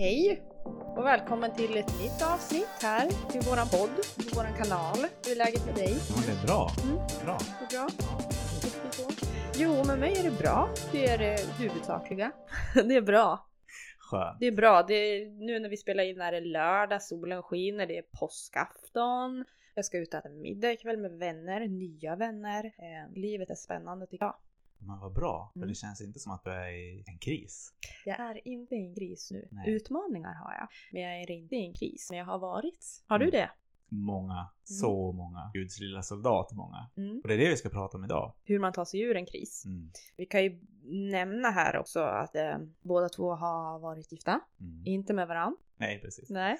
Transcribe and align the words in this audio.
Hej 0.00 0.42
och 0.96 1.04
välkommen 1.04 1.54
till 1.54 1.76
ett 1.76 2.00
nytt 2.00 2.22
avsnitt 2.34 2.82
här 2.82 3.30
till 3.30 3.40
våran 3.40 3.68
podd, 3.68 4.02
till 4.16 4.34
våran 4.36 4.54
kanal. 4.54 4.96
Hur 5.24 5.32
är 5.32 5.36
läget 5.36 5.66
med 5.66 5.74
dig? 5.74 5.96
Ja, 6.08 6.14
det 6.26 6.32
är 6.32 6.46
bra. 6.46 6.70
Mm. 6.84 6.96
bra. 7.24 7.38
Det 7.58 7.76
är 7.76 7.78
bra? 7.78 7.88
Jo, 9.56 9.84
med 9.86 9.98
mig 9.98 10.18
är 10.18 10.22
det 10.22 10.38
bra. 10.38 10.68
Det 10.92 11.06
är 11.06 11.18
det 11.18 11.58
huvudsakliga. 11.58 12.32
Det 12.74 12.94
är 12.94 13.02
bra. 13.02 13.48
Skönt. 13.98 14.40
Det 14.40 14.46
är 14.46 14.52
bra. 14.52 14.82
Det 14.82 14.94
är, 14.94 15.26
nu 15.26 15.58
när 15.58 15.68
vi 15.68 15.76
spelar 15.76 16.04
in 16.04 16.20
är 16.20 16.32
det 16.32 16.40
lördag, 16.40 17.02
solen 17.02 17.42
skiner, 17.42 17.86
det 17.86 17.98
är 17.98 18.04
påskafton. 18.20 19.44
Jag 19.74 19.84
ska 19.84 19.98
ut 19.98 20.14
och 20.14 20.20
äta 20.20 20.28
middag 20.28 20.72
ikväll 20.72 20.96
med 20.96 21.12
vänner, 21.12 21.68
nya 21.68 22.16
vänner. 22.16 22.64
Eh, 22.64 23.14
livet 23.14 23.50
är 23.50 23.54
spännande 23.54 24.06
tycker 24.06 24.24
jag. 24.24 24.36
Men 24.82 24.98
vad 24.98 25.12
bra, 25.12 25.50
för 25.52 25.58
Mm. 25.58 25.68
det 25.68 25.74
känns 25.74 26.00
inte 26.00 26.18
som 26.18 26.32
att 26.32 26.44
du 26.44 26.50
är 26.50 26.68
i 26.70 27.04
en 27.06 27.18
kris. 27.18 27.72
Jag 28.04 28.20
är 28.20 28.48
inte 28.48 28.74
i 28.74 28.78
en 28.86 28.94
kris 28.94 29.30
nu. 29.30 29.48
Nej. 29.50 29.70
Utmaningar 29.70 30.34
har 30.34 30.52
jag, 30.54 30.68
men 30.92 31.02
jag 31.02 31.20
är 31.22 31.30
inte 31.30 31.56
i 31.56 31.66
en 31.66 31.74
kris. 31.74 32.06
Men 32.10 32.18
jag 32.18 32.26
har 32.26 32.38
varit. 32.38 33.02
Har 33.06 33.18
du 33.18 33.24
Mm. 33.24 33.32
det? 33.40 33.50
Många, 33.92 34.48
så 34.64 35.12
många. 35.12 35.50
Guds 35.54 35.80
lilla 35.80 36.02
soldat 36.02 36.52
många. 36.52 36.90
Mm. 36.96 37.20
Och 37.22 37.28
det 37.28 37.34
är 37.34 37.38
det 37.38 37.48
vi 37.50 37.56
ska 37.56 37.68
prata 37.68 37.96
om 37.96 38.04
idag. 38.04 38.32
Hur 38.44 38.58
man 38.58 38.72
tar 38.72 38.84
sig 38.84 39.00
ur 39.00 39.16
en 39.16 39.26
kris. 39.26 39.64
Mm. 39.66 39.90
Vi 40.16 40.26
kan 40.26 40.42
ju 40.44 40.60
nämna 41.10 41.50
här 41.50 41.76
också 41.76 42.00
att 42.00 42.36
eh, 42.36 42.58
båda 42.80 43.08
två 43.08 43.34
har 43.34 43.78
varit 43.78 44.12
gifta. 44.12 44.40
Mm. 44.60 44.82
Inte 44.86 45.12
med 45.14 45.28
varann. 45.28 45.56
Nej, 45.76 46.00
precis. 46.00 46.30
Nej. 46.30 46.58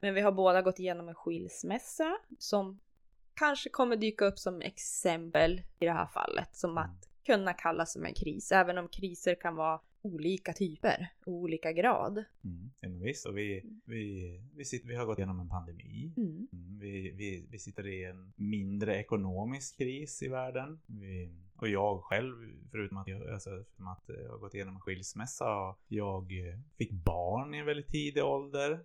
Men 0.00 0.14
vi 0.14 0.20
har 0.20 0.32
båda 0.32 0.62
gått 0.62 0.78
igenom 0.78 1.08
en 1.08 1.14
skilsmässa 1.14 2.16
som 2.38 2.80
kanske 3.34 3.70
kommer 3.70 3.96
dyka 3.96 4.24
upp 4.24 4.38
som 4.38 4.60
exempel 4.62 5.62
i 5.78 5.84
det 5.86 5.92
här 5.92 6.06
fallet. 6.06 6.56
Som 6.56 6.70
Mm. 6.70 6.82
att 6.84 7.08
kunna 7.24 7.52
kallas 7.52 7.92
som 7.92 8.04
en 8.04 8.14
kris. 8.14 8.52
Även 8.52 8.78
om 8.78 8.88
kriser 8.88 9.34
kan 9.34 9.56
vara 9.56 9.80
olika 10.02 10.52
typer 10.52 11.08
och 11.26 11.32
olika 11.32 11.72
grad. 11.72 12.24
Mm. 12.44 12.70
Ja, 12.80 12.88
visst, 13.04 13.26
och 13.26 13.38
vi, 13.38 13.62
vi, 13.84 14.40
vi, 14.56 14.64
sitter, 14.64 14.88
vi 14.88 14.94
har 14.96 15.06
gått 15.06 15.18
igenom 15.18 15.40
en 15.40 15.48
pandemi. 15.48 16.12
Mm. 16.16 16.48
Mm, 16.52 16.78
Vi, 16.78 17.10
vi, 17.10 17.46
vi 17.50 17.58
sitter 17.58 17.86
i 17.86 18.04
en 18.04 18.32
mindre 18.36 18.96
ekonomisk 18.96 19.78
kris 19.78 20.22
i 20.22 20.28
världen. 20.28 20.80
Vi, 20.86 21.30
och 21.56 21.68
jag 21.68 22.02
själv, 22.02 22.34
förutom 22.70 22.96
att 22.98 23.08
jag, 23.08 23.30
alltså, 23.30 23.50
förutom 23.50 23.86
att 23.88 24.04
jag 24.06 24.28
har 24.30 24.38
gått 24.38 24.54
igenom 24.54 24.74
en 24.74 24.80
skilsmässa, 24.80 25.74
jag 25.88 26.30
fick 26.78 26.90
barn 26.92 27.54
i 27.54 27.58
en 27.58 27.66
väldigt 27.66 27.88
tidig 27.88 28.24
ålder, 28.24 28.70
eh, 28.72 28.80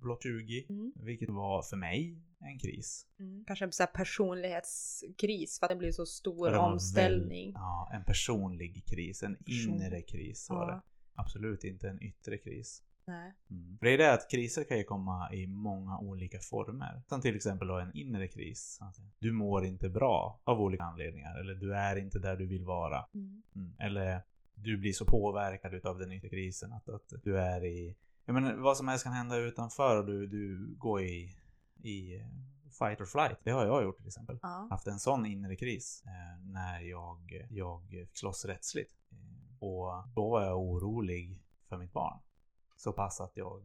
blott 0.00 0.22
20, 0.22 0.66
Mm. 0.68 0.92
vilket 0.96 1.30
var 1.30 1.62
för 1.62 1.76
mig 1.76 2.16
en 2.42 2.58
kris. 2.58 3.06
Mm. 3.18 3.44
Kanske 3.46 3.64
en 3.64 3.72
här 3.78 3.86
personlighetskris 3.86 5.58
för 5.58 5.66
att 5.66 5.70
det 5.70 5.76
blir 5.76 5.92
så 5.92 6.06
stor 6.06 6.54
omställning. 6.54 7.46
väl- 7.52 7.60
ja, 7.60 7.90
en 7.94 8.04
personlig 8.04 8.84
kris, 8.86 9.22
en 9.22 9.36
Person- 9.36 9.74
inre 9.74 10.02
kris 10.02 10.50
var 10.50 10.68
Ja. 10.68 10.74
det. 10.74 10.82
Absolut 11.14 11.64
inte 11.64 11.88
en 11.88 12.02
yttre 12.02 12.38
kris. 12.38 12.82
Nej. 13.06 13.32
Mm. 13.50 13.78
För 13.78 13.86
det 13.86 13.92
är 13.92 13.98
det 13.98 14.12
att 14.12 14.30
kriser 14.30 14.64
kan 14.64 14.78
ju 14.78 14.84
komma 14.84 15.32
i 15.32 15.46
många 15.46 15.98
olika 15.98 16.38
former. 16.40 17.02
Som 17.08 17.20
till 17.20 17.36
exempel 17.36 17.68
då 17.68 17.78
en 17.78 17.96
inre 17.96 18.28
kris. 18.28 18.78
Alltså, 18.80 19.02
du 19.18 19.32
mår 19.32 19.64
inte 19.64 19.88
bra 19.88 20.40
av 20.44 20.60
olika 20.60 20.82
anledningar. 20.82 21.40
Eller 21.40 21.54
du 21.54 21.74
är 21.74 21.96
inte 21.96 22.18
där 22.18 22.36
du 22.36 22.46
vill 22.46 22.64
vara. 22.64 23.06
Mm. 23.14 23.42
Mm. 23.56 23.72
Eller 23.78 24.22
du 24.54 24.76
blir 24.76 24.92
så 24.92 25.04
påverkad 25.04 25.74
utav 25.74 25.98
den 25.98 26.12
yttre 26.12 26.28
krisen 26.28 26.72
att, 26.72 26.88
att 26.88 27.12
du 27.24 27.38
är 27.38 27.64
i... 27.64 27.96
Jag 28.24 28.34
menar, 28.34 28.54
vad 28.54 28.76
som 28.76 28.88
helst 28.88 29.04
kan 29.04 29.12
hända 29.12 29.36
utanför 29.36 29.98
och 29.98 30.06
du, 30.06 30.26
du 30.26 30.74
går 30.78 31.02
i, 31.02 31.36
i 31.84 32.14
eh, 32.16 32.26
fight 32.78 33.00
or 33.00 33.04
flight. 33.04 33.38
Det 33.44 33.50
har 33.50 33.66
jag 33.66 33.82
gjort 33.82 33.96
till 33.96 34.06
exempel. 34.06 34.38
Ja. 34.42 34.66
Haft 34.70 34.86
en 34.86 34.98
sån 34.98 35.26
inre 35.26 35.56
kris 35.56 36.02
eh, 36.06 36.44
när 36.44 36.80
jag, 36.80 37.46
jag 37.50 37.88
fick 37.90 38.18
slåss 38.18 38.44
rättsligt. 38.44 38.92
Eh, 39.12 39.62
och 39.62 40.08
då 40.14 40.30
var 40.30 40.42
jag 40.42 40.58
orolig 40.58 41.42
för 41.68 41.76
mitt 41.76 41.92
barn. 41.92 42.18
Så 42.76 42.92
pass 42.92 43.20
att 43.20 43.36
jag 43.36 43.62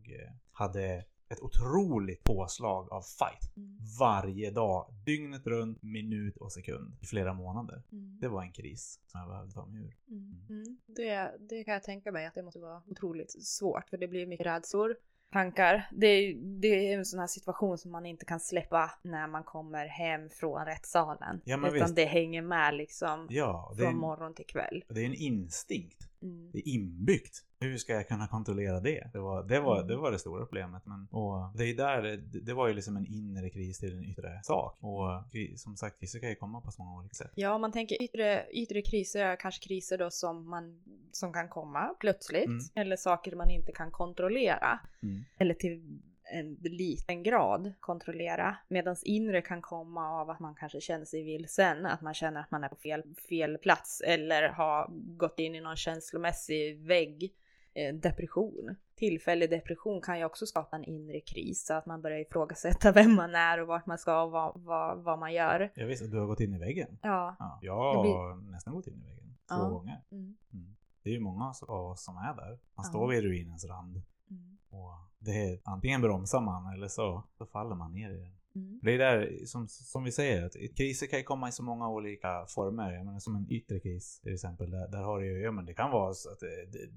hade 0.51 1.05
ett 1.29 1.41
otroligt 1.41 2.23
påslag 2.23 2.91
av 2.91 3.01
fight. 3.01 3.57
Mm. 3.57 3.77
Varje 3.99 4.51
dag, 4.51 4.93
dygnet 5.05 5.47
runt, 5.47 5.83
minut 5.83 6.37
och 6.37 6.51
sekund 6.51 6.97
i 7.01 7.05
flera 7.05 7.33
månader. 7.33 7.83
Mm. 7.91 8.19
Det 8.19 8.27
var 8.27 8.41
en 8.41 8.51
kris 8.51 8.99
som 9.05 9.19
jag 9.19 9.29
behövde 9.29 9.53
ta 9.53 9.65
mig 9.65 9.81
ur. 9.81 9.97
Mm. 10.07 10.45
Mm. 10.49 10.77
Det, 10.85 11.37
det 11.39 11.63
kan 11.63 11.73
jag 11.73 11.83
tänka 11.83 12.11
mig 12.11 12.25
att 12.25 12.33
det 12.33 12.43
måste 12.43 12.59
vara 12.59 12.81
otroligt 12.85 13.45
svårt 13.45 13.89
för 13.89 13.97
det 13.97 14.07
blir 14.07 14.27
mycket 14.27 14.45
rädslor, 14.45 14.95
tankar. 15.33 15.87
Det, 15.91 16.07
är- 16.07 16.35
det 16.61 16.67
är 16.93 16.97
en 16.97 17.05
sån 17.05 17.19
här 17.19 17.27
situation 17.27 17.77
som 17.77 17.91
man 17.91 18.05
inte 18.05 18.25
kan 18.25 18.39
släppa 18.39 18.91
när 19.01 19.27
man 19.27 19.43
kommer 19.43 19.85
hem 19.85 20.29
från 20.29 20.65
rättssalen. 20.65 21.41
Ja, 21.45 21.57
Utan 21.57 21.73
visst. 21.73 21.95
det 21.95 22.05
hänger 22.05 22.41
med 22.41 22.73
liksom 22.75 23.27
Ja, 23.29 23.69
är, 23.73 23.77
från 23.77 23.87
en, 23.87 23.97
morgon 23.97 24.33
till 24.33 24.45
kväll. 24.45 24.83
det 24.89 25.01
är 25.01 25.05
en 25.05 25.13
instinkt. 25.13 26.06
Mm. 26.21 26.51
Det 26.51 26.59
är 26.59 26.67
inbyggt. 26.67 27.43
Hur 27.59 27.77
ska 27.77 27.93
jag 27.93 28.07
kunna 28.07 28.27
kontrollera 28.27 28.79
det? 28.79 29.09
Det 29.13 29.19
var 29.19 29.43
det, 29.43 29.59
var, 29.59 29.75
Mm. 29.75 29.87
det, 29.87 29.95
var 29.95 30.11
det 30.11 30.19
stora 30.19 30.45
problemet. 30.45 30.85
Men, 30.85 31.07
och 31.11 31.57
det, 31.57 31.63
är 31.63 31.75
där, 31.75 32.01
det, 32.01 32.39
det 32.39 32.53
var 32.53 32.67
ju 32.67 32.73
liksom 32.73 32.97
en 32.97 33.05
inre 33.05 33.49
kris 33.49 33.79
till 33.79 33.97
en 33.97 34.03
yttre 34.03 34.39
sak. 34.43 34.77
Och 34.79 35.07
som 35.55 35.77
sagt, 35.77 35.99
kriser 35.99 36.19
kan 36.19 36.29
ju 36.29 36.35
komma 36.35 36.61
på 36.61 36.71
så 36.71 36.81
många 36.83 36.99
olika 36.99 37.13
sätt. 37.13 37.31
Ja, 37.35 37.53
om 37.55 37.61
man 37.61 37.71
tänker 37.71 38.03
yttre, 38.03 38.45
yttre 38.51 38.81
kriser 38.81 39.25
är 39.25 39.35
kanske 39.35 39.67
kriser 39.67 39.97
då 39.97 40.09
som, 40.11 40.49
man, 40.49 40.83
som 41.11 41.33
kan 41.33 41.49
komma 41.49 41.95
plötsligt. 41.99 42.45
Mm. 42.45 42.59
Eller 42.75 42.95
saker 42.95 43.35
man 43.35 43.49
inte 43.49 43.71
kan 43.71 43.91
kontrollera. 43.91 44.79
Mm. 45.03 45.25
eller 45.37 45.53
till 45.53 45.99
en 46.31 46.53
liten 46.61 47.23
grad 47.23 47.73
kontrollera. 47.79 48.57
Medan 48.67 48.95
inre 49.03 49.41
kan 49.41 49.61
komma 49.61 50.09
av 50.21 50.29
att 50.29 50.39
man 50.39 50.55
kanske 50.55 50.81
känner 50.81 51.05
sig 51.05 51.23
vilsen, 51.23 51.85
att 51.85 52.01
man 52.01 52.13
känner 52.13 52.41
att 52.41 52.51
man 52.51 52.63
är 52.63 52.69
på 52.69 52.75
fel, 52.75 53.03
fel 53.29 53.57
plats 53.57 54.01
eller 54.01 54.49
har 54.49 54.87
gått 55.17 55.39
in 55.39 55.55
i 55.55 55.61
någon 55.61 55.75
känslomässig 55.75 56.79
vägg. 56.79 57.33
Eh, 57.73 57.95
depression. 57.95 58.75
Tillfällig 58.95 59.49
depression 59.49 60.01
kan 60.01 60.19
ju 60.19 60.25
också 60.25 60.45
skapa 60.45 60.75
en 60.75 60.83
inre 60.83 61.19
kris 61.19 61.65
så 61.65 61.73
att 61.73 61.85
man 61.85 62.01
börjar 62.01 62.19
ifrågasätta 62.19 62.91
vem 62.95 63.15
man 63.15 63.35
är 63.35 63.61
och 63.61 63.67
vart 63.67 63.85
man 63.85 63.97
ska 63.97 64.21
och 64.23 64.31
vad, 64.31 64.61
vad, 64.61 65.03
vad 65.03 65.19
man 65.19 65.33
gör. 65.33 65.71
Jag 65.75 65.87
visste 65.87 66.05
att 66.05 66.11
du 66.11 66.19
har 66.19 66.27
gått 66.27 66.39
in 66.39 66.53
i 66.53 66.57
väggen. 66.59 66.97
Ja. 67.01 67.35
Ja, 67.39 67.59
jag 67.61 68.01
blir- 68.03 68.11
har 68.13 68.51
nästan 68.51 68.73
gått 68.73 68.87
in 68.87 69.01
i 69.01 69.05
väggen. 69.05 69.37
Två 69.49 69.55
Ja. 69.55 69.69
gånger. 69.69 70.03
Mm. 70.11 70.37
Mm. 70.53 70.75
Det 71.03 71.09
är 71.09 71.13
ju 71.13 71.19
många 71.19 71.53
av 71.67 71.85
oss 71.91 72.03
som 72.03 72.17
är 72.17 72.35
där. 72.35 72.49
Man 72.49 72.59
Ja. 72.75 72.83
står 72.83 73.07
vid 73.07 73.23
ruinens 73.23 73.65
rand. 73.65 74.01
Mm. 74.29 74.57
Och 74.69 74.93
det 75.19 75.31
är, 75.31 75.59
antingen 75.63 76.01
bromsar 76.01 76.41
man 76.41 76.73
eller 76.73 76.87
så, 76.87 77.23
så 77.37 77.45
faller 77.45 77.75
man 77.75 77.93
ner 77.93 78.09
i 78.09 78.17
den. 78.17 78.37
Mm. 78.55 78.79
Det 78.83 78.91
är 78.93 78.97
där, 78.97 79.45
som, 79.45 79.67
som 79.67 80.03
vi 80.03 80.11
säger, 80.11 80.45
att 80.45 80.55
kriser 80.77 81.07
kan 81.07 81.19
ju 81.19 81.23
komma 81.23 81.49
i 81.49 81.51
så 81.51 81.63
många 81.63 81.89
olika 81.89 82.45
former. 82.45 82.93
Jag 82.93 83.05
menar, 83.05 83.19
som 83.19 83.35
en 83.35 83.51
yttre 83.51 83.79
kris 83.79 84.19
till 84.23 84.33
exempel. 84.33 84.71
Där, 84.71 84.87
där 84.87 85.03
har 85.03 85.19
du 85.19 85.25
ju, 85.25 85.41
ja 85.41 85.51
men 85.51 85.65
det 85.65 85.73
kan 85.73 85.91
vara 85.91 86.13
så 86.13 86.31
att 86.31 86.39
det, 86.39 86.65
det, 86.71 86.89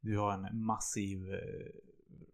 du 0.00 0.18
har 0.18 0.32
en 0.32 0.58
massiv 0.64 1.34
eh, 1.34 1.38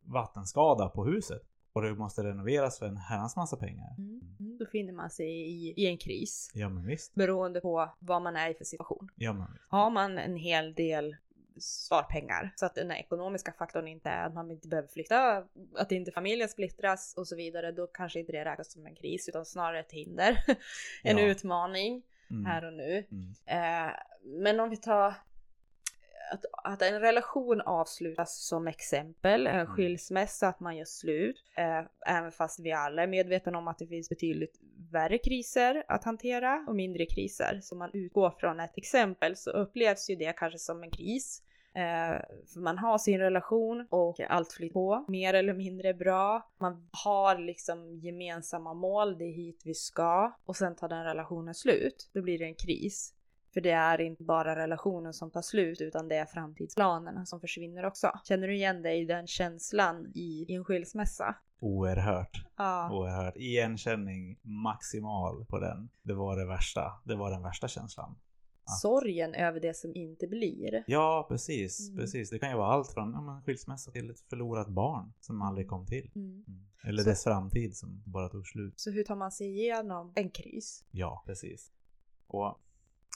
vattenskada 0.03 0.89
på 0.89 1.05
huset. 1.05 1.43
Och 1.73 1.83
det 1.83 1.95
måste 1.95 2.23
renoveras 2.23 2.79
för 2.79 2.87
en 2.87 2.97
herrans 2.97 3.37
massa 3.37 3.57
pengar. 3.57 3.95
Mm. 3.99 4.21
Mm. 4.41 4.59
Då 4.59 4.67
finner 4.67 4.93
man 4.93 5.11
sig 5.11 5.27
i, 5.27 5.75
i 5.77 5.87
en 5.87 5.99
kris. 5.99 6.51
Ja 6.55 6.69
men 6.69 6.87
visst. 6.87 7.15
Beroende 7.15 7.61
på 7.61 7.95
vad 7.99 8.23
man 8.23 8.37
är 8.37 8.51
i 8.51 8.55
för 8.55 8.65
situation. 8.65 9.09
Ja 9.17 9.33
men 9.33 9.47
visst. 9.53 9.65
har 9.69 9.91
man 9.91 10.19
en 10.19 10.37
hel 10.37 10.75
del 10.75 11.17
sparpengar 11.61 12.53
så 12.57 12.67
att 12.67 12.75
den 12.75 12.91
här 12.91 12.99
ekonomiska 12.99 13.53
faktorn 13.53 13.89
inte 13.89 14.09
är 14.09 14.27
att 14.27 14.35
man 14.35 14.51
inte 14.51 14.69
behöver 14.69 14.89
flytta, 14.89 15.45
att 15.77 15.93
inte 15.93 16.13
familjen 16.13 16.49
splittras 16.49 17.15
och 17.17 17.29
så 17.29 17.37
vidare, 17.37 17.73
då 17.73 17.87
kanske 17.87 18.21
inte 18.21 18.33
det 18.33 18.45
räknas 18.45 18.73
som 18.73 18.87
en 18.87 18.95
kris 18.95 19.29
utan 19.29 19.45
snarare 19.47 19.81
ett 19.81 19.93
hinder, 19.93 20.45
en 21.03 21.19
Ja. 21.19 21.25
utmaning 21.27 22.03
Mm. 22.31 22.47
här 22.47 22.65
och 22.65 22.73
nu. 22.73 23.07
Mm. 23.11 23.35
Eh, 23.47 23.93
men 24.25 24.61
om 24.61 24.71
vi 24.71 24.77
tar 24.77 25.15
att, 26.33 26.45
att 26.65 26.83
en 26.83 27.01
relation 27.01 27.61
avslutas 27.61 28.47
som 28.47 28.69
exempel, 28.69 29.47
en 29.47 29.55
Mm. 29.55 29.67
skilsmässa, 29.67 30.49
att 30.49 30.61
man 30.61 30.77
gör 30.77 30.85
slut, 30.85 31.37
eh, 31.57 32.17
även 32.17 32.33
fast 32.33 32.61
vi 32.61 32.73
alla 32.73 33.03
är 33.03 33.07
medvetna 33.07 33.59
om 33.59 33.69
att 33.69 33.79
det 33.79 33.87
finns 33.87 34.09
betydligt 34.09 34.61
värre 34.93 35.19
kriser 35.19 35.85
att 35.89 36.05
hantera 36.05 36.65
och 36.69 36.77
mindre 36.77 37.07
kriser. 37.07 37.61
Så 37.63 37.77
man 37.77 37.91
utgår 37.93 38.31
från 38.31 38.61
ett 38.61 38.79
exempel 38.79 39.37
så 39.37 39.51
upplevs 39.51 40.11
ju 40.11 40.17
det 40.17 40.33
kanske 40.33 40.59
som 40.59 40.83
en 40.83 40.91
kris. 40.91 41.43
Eh, 41.77 42.21
för 42.53 42.61
man 42.61 42.79
har 42.79 42.99
sin 42.99 43.19
relation 43.21 43.87
och 43.91 44.21
allt 44.21 44.53
flyter 44.53 44.73
på 44.73 45.05
mer 45.09 45.35
eller 45.35 45.55
mindre 45.55 45.95
bra. 45.95 46.53
Man 46.61 46.89
har 47.05 47.39
liksom 47.39 47.95
gemensamma 47.95 48.75
mål, 48.75 49.19
det 49.19 49.25
är 49.25 49.33
hit 49.33 49.63
vi 49.65 49.75
ska 49.75 50.37
och 50.45 50.57
sen 50.57 50.77
tar 50.77 50.89
den 50.89 51.05
relationen 51.05 51.55
slut. 51.55 52.11
Då 52.15 52.23
blir 52.23 52.39
det 52.39 52.45
en 52.45 52.55
kris. 52.55 53.14
För 53.55 53.61
det 53.61 53.71
är 53.71 54.01
inte 54.01 54.23
bara 54.25 54.57
relationen 54.57 55.15
som 55.15 55.31
tar 55.31 55.43
slut 55.43 55.81
utan 55.81 56.09
det 56.09 56.17
är 56.17 56.27
framtidsplanerna 56.27 57.27
som 57.27 57.41
försvinner 57.41 57.85
också. 57.85 58.11
Känner 58.25 58.49
du 58.49 58.55
igen 58.55 58.83
dig 58.83 59.01
i 59.01 59.05
den 59.05 59.27
känslan 59.27 60.13
i, 60.15 60.45
i 60.49 60.55
en 60.55 60.65
skilsmässa? 60.65 61.35
Oerhört. 61.61 62.45
Ja. 62.57 62.91
Oerhört. 62.93 63.37
Igenkänning 63.37 64.39
maximal 64.43 65.45
på 65.45 65.59
den. 65.59 65.89
Det 66.03 66.15
var 66.15 66.37
det 66.37 66.47
värsta. 66.47 66.93
Det 67.05 67.15
var 67.15 67.31
den 67.31 67.43
värsta 67.43 67.69
känslan. 67.69 68.17
att- 68.65 68.79
Sorgen 68.81 69.35
över 69.35 69.61
det 69.61 69.77
som 69.77 69.95
inte 69.95 70.27
blir. 70.27 70.85
Ja, 70.87 71.27
precis. 71.29 71.89
Mm. 71.89 71.99
precis. 72.01 72.31
Det 72.31 72.39
kan 72.39 72.51
ju 72.51 72.57
vara 72.57 72.73
allt 72.73 72.93
från 72.93 73.13
ja, 73.13 73.43
skilsmässa 73.47 73.91
till 73.91 74.11
ett 74.11 74.21
förlorat 74.21 74.69
barn 74.69 75.13
som 75.21 75.43
aldrig 75.43 75.69
kom 75.69 75.87
till. 75.87 76.11
Mm. 76.15 76.45
Mm. 76.49 76.67
Eller 76.85 77.03
Så- 77.03 77.09
dess 77.09 77.25
framtid 77.25 77.77
som 77.77 78.03
bara 78.07 78.29
tog 78.29 78.47
slut. 78.47 78.81
Så 78.81 78.91
hur 78.91 79.05
tar 79.05 79.17
man 79.17 79.33
sig 79.33 79.47
igenom 79.47 80.13
en 80.15 80.31
kris? 80.31 80.85
Ja, 80.91 81.23
precis. 81.27 81.71
Och 82.27 82.59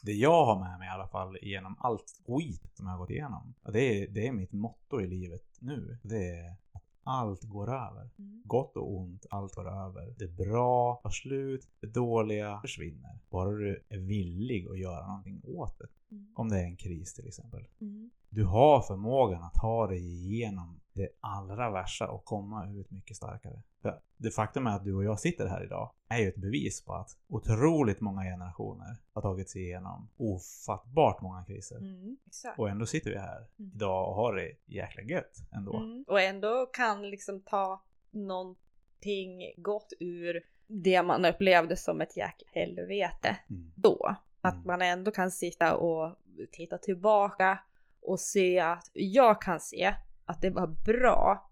det 0.02 0.12
jag 0.12 0.44
har 0.44 0.60
med 0.60 0.78
mig 0.78 0.88
i 0.88 0.90
alla 0.90 1.08
fall 1.08 1.38
genom 1.42 1.76
allt 1.78 2.04
skit 2.26 2.70
som 2.74 2.86
jag 2.86 2.92
har 2.92 2.98
gått 2.98 3.10
igenom. 3.10 3.54
Det 3.72 4.02
är, 4.02 4.08
det 4.08 4.26
är 4.26 4.32
mitt 4.32 4.52
motto 4.52 5.00
i 5.00 5.06
livet 5.06 5.44
nu. 5.60 5.98
Det 6.02 6.30
är 6.30 6.50
att 6.72 6.82
allt 7.02 7.42
går 7.42 7.68
över. 7.68 8.10
Mm. 8.18 8.42
Gott 8.44 8.76
och 8.76 8.96
ont, 8.96 9.26
allt 9.30 9.54
går 9.54 9.68
över. 9.68 10.14
Det 10.18 10.28
bra 10.28 11.00
tar 11.02 11.10
slut, 11.10 11.68
det 11.80 11.86
dåliga 11.86 12.60
försvinner. 12.60 13.18
Bara 13.30 13.50
du 13.50 13.84
är 13.88 13.98
villig 13.98 14.68
att 14.68 14.78
göra 14.78 15.06
någonting 15.06 15.42
åt 15.44 15.78
det. 15.78 15.86
Mm. 16.10 16.32
Om 16.34 16.48
det 16.48 16.60
är 16.60 16.64
en 16.64 16.76
kris 16.76 17.14
till 17.14 17.26
exempel. 17.26 17.66
Mm. 17.80 18.10
Du 18.30 18.44
har 18.44 18.82
förmågan 18.82 19.42
att 19.42 19.54
ta 19.54 19.86
dig 19.86 19.98
igenom 19.98 20.80
det 20.98 21.08
allra 21.20 21.70
värsta 21.70 22.08
och 22.08 22.24
komma 22.24 22.70
ut 22.70 22.90
mycket 22.90 23.16
starkare. 23.16 23.62
För 23.82 24.00
det 24.16 24.30
faktum 24.30 24.66
är 24.66 24.76
att 24.76 24.84
du 24.84 24.94
och 24.94 25.04
jag 25.04 25.20
sitter 25.20 25.46
här 25.46 25.64
idag 25.64 25.90
är 26.08 26.18
ju 26.18 26.28
ett 26.28 26.36
bevis 26.36 26.84
på 26.84 26.94
att 26.94 27.16
otroligt 27.28 28.00
många 28.00 28.22
generationer 28.22 28.96
har 29.12 29.22
tagit 29.22 29.50
sig 29.50 29.62
igenom 29.62 30.08
ofattbart 30.16 31.20
många 31.22 31.44
kriser. 31.44 31.76
Mm. 31.76 32.16
Och 32.56 32.68
ändå 32.70 32.86
sitter 32.86 33.10
vi 33.10 33.18
här 33.18 33.46
Mm. 33.58 33.70
idag 33.74 34.08
och 34.08 34.14
har 34.14 34.34
det 34.34 34.52
jäkla 34.66 35.02
gött 35.02 35.36
ändå. 35.52 35.76
Mm. 35.76 36.04
Och 36.08 36.20
ändå 36.20 36.66
kan 36.72 37.10
liksom 37.10 37.40
ta 37.40 37.82
någonting 38.10 39.52
gott 39.56 39.92
ur 40.00 40.40
det 40.66 41.02
man 41.02 41.24
upplevde 41.24 41.76
som 41.76 42.00
ett 42.00 42.16
jäkla 42.16 42.48
helvete 42.52 43.36
Mm. 43.50 43.72
då. 43.74 44.16
Att 44.40 44.54
Mm. 44.54 44.66
man 44.66 44.82
ändå 44.82 45.10
kan 45.10 45.30
sitta 45.30 45.76
och 45.76 46.16
titta 46.52 46.78
tillbaka 46.78 47.58
och 48.02 48.20
se 48.20 48.58
att 48.60 48.90
jag 48.92 49.42
kan 49.42 49.60
se 49.60 49.94
att 50.28 50.40
det 50.40 50.50
var 50.50 50.66
bra 50.66 51.50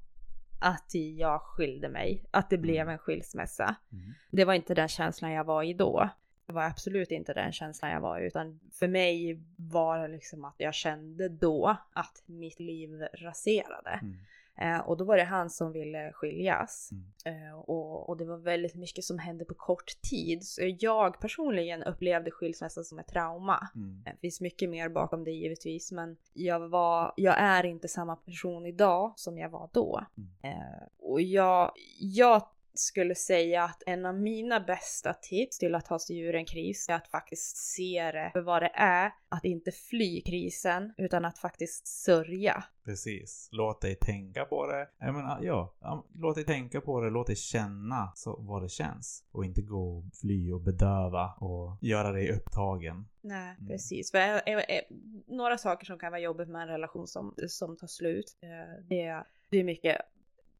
att 0.61 0.95
jag 1.17 1.41
skilde 1.43 1.89
mig, 1.89 2.25
att 2.31 2.51
det 2.51 2.59
blev 2.59 2.83
Mm. 2.83 2.93
en 2.93 2.99
skilsmässa. 2.99 3.77
Mm. 3.93 4.15
Det 4.31 4.45
var 4.45 4.55
inte 4.55 4.75
den 4.75 4.89
känslan 4.89 5.31
jag 5.33 5.45
var 5.45 5.63
i 5.63 5.73
då. 5.75 6.09
Det 6.47 6.53
var 6.53 6.63
absolut 6.63 7.11
inte 7.11 7.33
den 7.35 7.53
känslan 7.53 7.91
jag 7.91 8.01
var 8.01 8.21
i, 8.21 8.27
utan 8.27 8.61
för 8.73 8.89
mig 8.89 9.41
var 9.57 9.99
det 9.99 10.09
liksom 10.09 10.45
att 10.45 10.55
jag 10.59 10.75
kände 10.75 11.29
då 11.29 11.77
att 11.93 12.23
mitt 12.27 12.61
liv 12.61 13.01
raserade. 13.15 13.91
Mm. 14.03 14.17
Eh, 14.59 14.79
och 14.79 14.97
då 14.97 15.05
var 15.05 15.17
det 15.17 15.25
han 15.25 15.51
som 15.51 15.73
ville 15.73 16.13
skiljas. 16.13 16.91
Mm. 16.93 17.47
Eh, 17.49 17.59
och, 17.59 18.09
och 18.09 18.17
det 18.17 18.25
var 18.25 18.37
väldigt 18.37 18.75
mycket 18.75 19.05
som 19.05 19.19
hände 19.19 19.45
på 19.45 19.55
kort 19.55 20.03
tid. 20.11 20.45
Så 20.45 20.61
jag 20.79 21.21
personligen 21.21 21.83
upplevde 21.83 22.31
skilsmässa 22.31 22.85
som 22.85 22.99
ett 22.99 23.07
trauma. 23.07 23.69
Mm. 23.75 24.03
Det 24.05 24.21
finns 24.21 24.41
mycket 24.41 24.71
mer 24.71 24.89
bakom 24.89 25.25
det 25.25 25.31
givetvis, 25.31 25.93
men 25.93 26.17
jag, 26.33 26.69
var, 26.69 27.13
jag 27.17 27.35
är 27.39 27.67
inte 27.67 27.89
samma 27.89 28.17
person 28.17 28.67
idag 28.67 29.13
som 29.17 29.39
jag 29.39 29.51
var 29.51 29.71
då. 29.73 30.07
Mm. 30.17 30.31
Eh, 30.43 30.89
och 30.99 31.21
jag, 31.21 31.73
jag 32.01 32.43
skulle 32.79 33.15
säga 33.15 33.65
att 33.65 33.83
en 33.87 34.07
av 34.07 34.15
mina 34.21 34.61
bästa 34.61 35.15
tips 35.15 35.59
till 35.59 35.75
att 35.75 35.85
ta 35.85 35.99
sig 35.99 36.19
ur 36.19 36.35
en 36.35 36.45
kris 36.47 36.89
är 36.89 36.95
att 36.95 37.09
faktiskt 37.09 37.57
se 37.57 38.11
det 38.13 38.31
för 38.33 38.41
vad 38.41 38.63
det 38.63 38.71
är. 38.75 39.13
Att 39.29 39.45
inte 39.45 39.71
fly 39.73 40.21
krisen, 40.21 40.93
utan 40.97 41.25
att 41.25 41.39
faktiskt 41.39 41.87
sörja. 41.87 42.65
Precis. 42.85 43.49
Låt 43.53 43.81
dig 43.81 43.95
tänka 43.95 44.45
på 44.45 44.67
det. 44.67 44.89
Jag 44.99 45.15
menar, 45.15 45.39
ja, 45.43 45.75
låt 46.15 46.35
dig 46.35 46.45
tänka 46.45 46.81
på 46.81 47.01
det, 47.01 47.11
låt 47.11 47.27
dig 47.27 47.37
känna 47.37 48.13
så, 48.15 48.37
vad 48.41 48.63
det 48.63 48.69
känns. 48.69 49.25
Och 49.33 49.45
inte 49.45 49.63
gå 49.63 49.99
och 49.99 50.05
fly 50.21 50.53
och 50.53 50.61
bedöva 50.61 51.33
och 51.41 51.77
göra 51.81 52.13
dig 52.13 52.33
upptagen. 52.33 53.09
Nej, 53.21 53.55
Mm. 53.59 53.69
precis. 53.69 54.11
För 54.11 54.19
eh, 54.19 54.33
eh, 54.47 54.59
eh, 54.59 54.83
några 55.27 55.59
saker 55.59 55.87
som 55.87 55.99
kan 55.99 56.13
vara 56.13 56.21
jobbigt 56.21 56.49
med 56.49 56.63
en 56.63 56.69
relation 56.69 57.07
som, 57.07 57.35
som 57.49 57.77
tar 57.77 57.87
slut, 57.87 58.37
eh, 58.43 58.85
det, 58.89 59.01
är, 59.03 59.25
det 59.51 59.59
är 59.59 59.65
mycket 59.65 59.97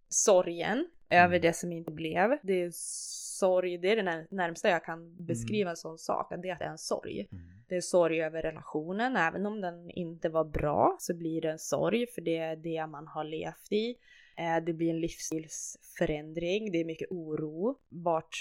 sorgen 0.09 0.87
över 1.11 1.27
Mm. 1.37 1.41
det 1.41 1.53
som 1.53 1.73
inte 1.73 1.91
blev. 1.93 2.39
Det 2.43 2.53
är 2.63 2.71
sorg, 2.75 3.79
det 3.79 3.91
är 3.93 3.97
det 3.97 4.03
när- 4.03 4.27
närmsta 4.31 4.69
jag 4.69 4.85
kan 4.85 5.17
beskriva 5.27 5.71
en 5.71 5.77
sån 5.77 5.99
sak, 5.99 6.33
att 6.33 6.43
det 6.43 6.49
är 6.49 6.53
att 6.53 6.59
det 6.59 6.65
är 6.65 6.71
en 6.71 6.79
sorg. 6.79 7.29
Mm. 7.33 7.45
Det 7.69 7.77
är 7.77 7.81
sorg 7.81 8.23
över 8.23 8.43
relationen, 8.43 9.17
även 9.17 9.47
om 9.47 9.61
den 9.61 9.91
inte 9.91 10.29
var 10.29 10.45
bra 10.45 10.97
så 11.01 11.15
blir 11.15 11.41
det 11.41 11.51
en 11.51 11.59
sorg 11.59 12.07
för 12.07 12.21
det 12.21 12.37
är 12.37 12.57
det 12.57 12.87
man 12.87 13.07
har 13.07 13.25
levt 13.25 13.73
i. 13.73 13.95
Eh, 14.39 14.65
Det 14.65 14.73
blir 14.73 14.91
en 14.91 15.01
livsstilsförändring, 15.01 16.73
det 16.73 16.81
är 16.81 16.85
mycket 16.85 17.11
oro. 17.11 17.79
Vart, 17.89 18.37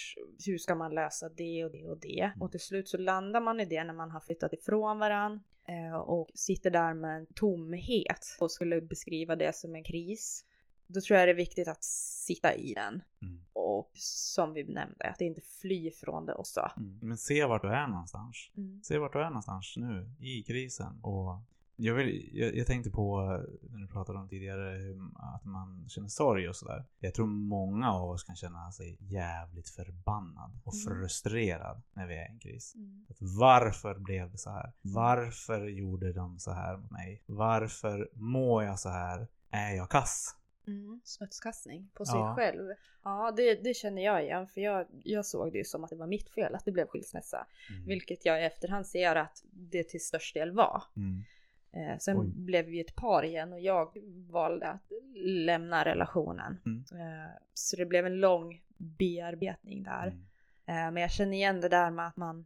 hur 0.45 0.57
ska 0.57 0.75
man 0.75 0.95
lösa 0.95 1.29
det 1.29 1.65
och 1.65 1.71
det 1.71 1.87
och 1.87 1.97
det? 1.99 2.31
Och 2.39 2.51
till 2.51 2.59
slut 2.59 2.87
så 2.89 2.97
landar 2.97 3.41
man 3.41 3.59
i 3.59 3.65
det 3.65 3.83
när 3.83 3.93
man 3.93 4.11
har 4.11 4.19
flyttat 4.19 4.53
ifrån 4.53 4.99
varann 4.99 5.43
eh, 5.67 5.95
och 5.95 6.29
sitter 6.33 6.69
där 6.69 6.93
med 6.93 7.17
en 7.17 7.25
tomhet 7.35 8.25
och 8.39 8.51
skulle 8.51 8.81
beskriva 8.81 9.35
det 9.35 9.55
som 9.55 9.75
en 9.75 9.83
kris. 9.83 10.45
Då 10.87 11.01
tror 11.01 11.19
jag 11.19 11.27
det 11.27 11.31
är 11.31 11.35
viktigt 11.35 11.67
att 11.67 11.83
sitta 11.83 12.55
i 12.55 12.73
den. 12.73 13.01
Mm. 13.21 13.39
Och 13.53 13.91
som 13.97 14.53
vi 14.53 14.63
nämnde, 14.63 15.09
att 15.09 15.21
inte 15.21 15.41
fly 15.61 15.91
från 15.91 16.25
det 16.25 16.33
också. 16.33 16.71
Mm. 16.77 16.99
Men 17.01 17.17
se 17.17 17.45
vart 17.45 17.61
du 17.61 17.69
är 17.69 17.87
någonstans. 17.87 18.51
Mm. 18.57 18.83
Se 18.83 18.97
vart 18.97 19.13
du 19.13 19.19
är 19.19 19.29
någonstans 19.29 19.73
nu 19.77 20.11
i 20.19 20.43
krisen. 20.43 20.99
Och 21.01 21.41
jag, 21.77 21.93
vill, 21.93 22.29
jag, 22.33 22.55
jag 22.55 22.67
tänkte 22.67 22.89
på 22.89 23.21
eh, 23.21 23.69
när 23.71 23.79
du 23.79 23.87
pratade 23.87 24.19
om 24.19 24.29
tidigare 24.29 24.77
hur, 24.77 25.01
att 25.35 25.45
man 25.45 25.89
känner 25.89 26.07
sorg 26.07 26.49
och 26.49 26.55
sådär. 26.55 26.85
Jag 26.99 27.13
tror 27.13 27.25
många 27.27 27.91
av 27.91 28.09
oss 28.09 28.23
kan 28.23 28.35
känna 28.35 28.71
sig 28.71 28.97
jävligt 28.99 29.69
förbannad 29.69 30.59
och 30.63 30.73
Mm. 30.73 30.85
frustrerad 30.87 31.81
när 31.93 32.07
vi 32.07 32.15
är 32.15 32.29
i 32.29 32.31
en 32.31 32.39
kris. 32.39 32.75
Mm. 32.75 33.05
Att 33.09 33.17
Varför 33.19 33.99
blev 33.99 34.31
det 34.31 34.37
så 34.37 34.49
här? 34.49 34.73
Varför 34.81 35.67
gjorde 35.67 36.13
de 36.13 36.39
så 36.39 36.51
här 36.51 36.77
mot 36.77 36.91
mig? 36.91 37.23
Varför 37.25 38.09
mår 38.13 38.63
jag 38.63 38.79
så 38.79 38.89
här? 38.89 39.27
Är 39.49 39.75
jag 39.75 39.89
kass? 39.89 40.35
Mm. 40.67 41.01
Smutskastning 41.03 41.89
på 41.93 42.05
sig 42.05 42.19
Ja. 42.19 42.35
själv. 42.35 42.71
Ja, 43.03 43.33
det, 43.37 43.63
det 43.63 43.73
känner 43.73 44.05
jag 44.05 44.23
igen. 44.23 44.47
För 44.47 44.61
jag, 44.61 44.87
jag 45.03 45.25
såg 45.25 45.51
det 45.51 45.57
ju 45.57 45.63
som 45.63 45.83
att 45.83 45.89
det 45.89 45.95
var 45.95 46.07
mitt 46.07 46.29
fel 46.29 46.55
att 46.55 46.65
det 46.65 46.71
blev 46.71 46.87
skilsmässa. 46.87 47.47
Mm. 47.69 47.85
Vilket 47.85 48.25
jag 48.25 48.41
i 48.41 48.45
efterhand 48.45 48.87
ser 48.87 49.15
att 49.15 49.43
det 49.51 49.83
till 49.83 50.05
störst 50.05 50.33
del 50.33 50.51
var. 50.51 50.83
Mm. 50.95 51.23
Eh, 51.71 51.97
sen 51.99 52.17
Oj. 52.17 52.27
blev 52.27 52.65
vi 52.65 52.79
ett 52.81 52.95
par 52.95 53.23
igen 53.23 53.53
och 53.53 53.59
jag 53.59 53.97
valde 54.29 54.67
att 54.67 54.91
lämna 55.15 55.85
relationen. 55.85 56.57
Mm. 56.65 56.83
Eh, 56.91 57.29
så 57.53 57.75
det 57.75 57.85
blev 57.85 58.05
en 58.05 58.19
lång 58.19 58.61
bearbetning 58.77 59.83
där. 59.83 60.07
Mm. 60.07 60.87
Eh, 60.87 60.91
men 60.91 60.97
jag 60.97 61.11
känner 61.11 61.33
igen 61.33 61.61
det 61.61 61.69
där 61.69 61.91
med 61.91 62.07
att 62.07 62.17
man 62.17 62.45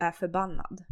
är 0.00 0.10
förbannad. 0.10 0.84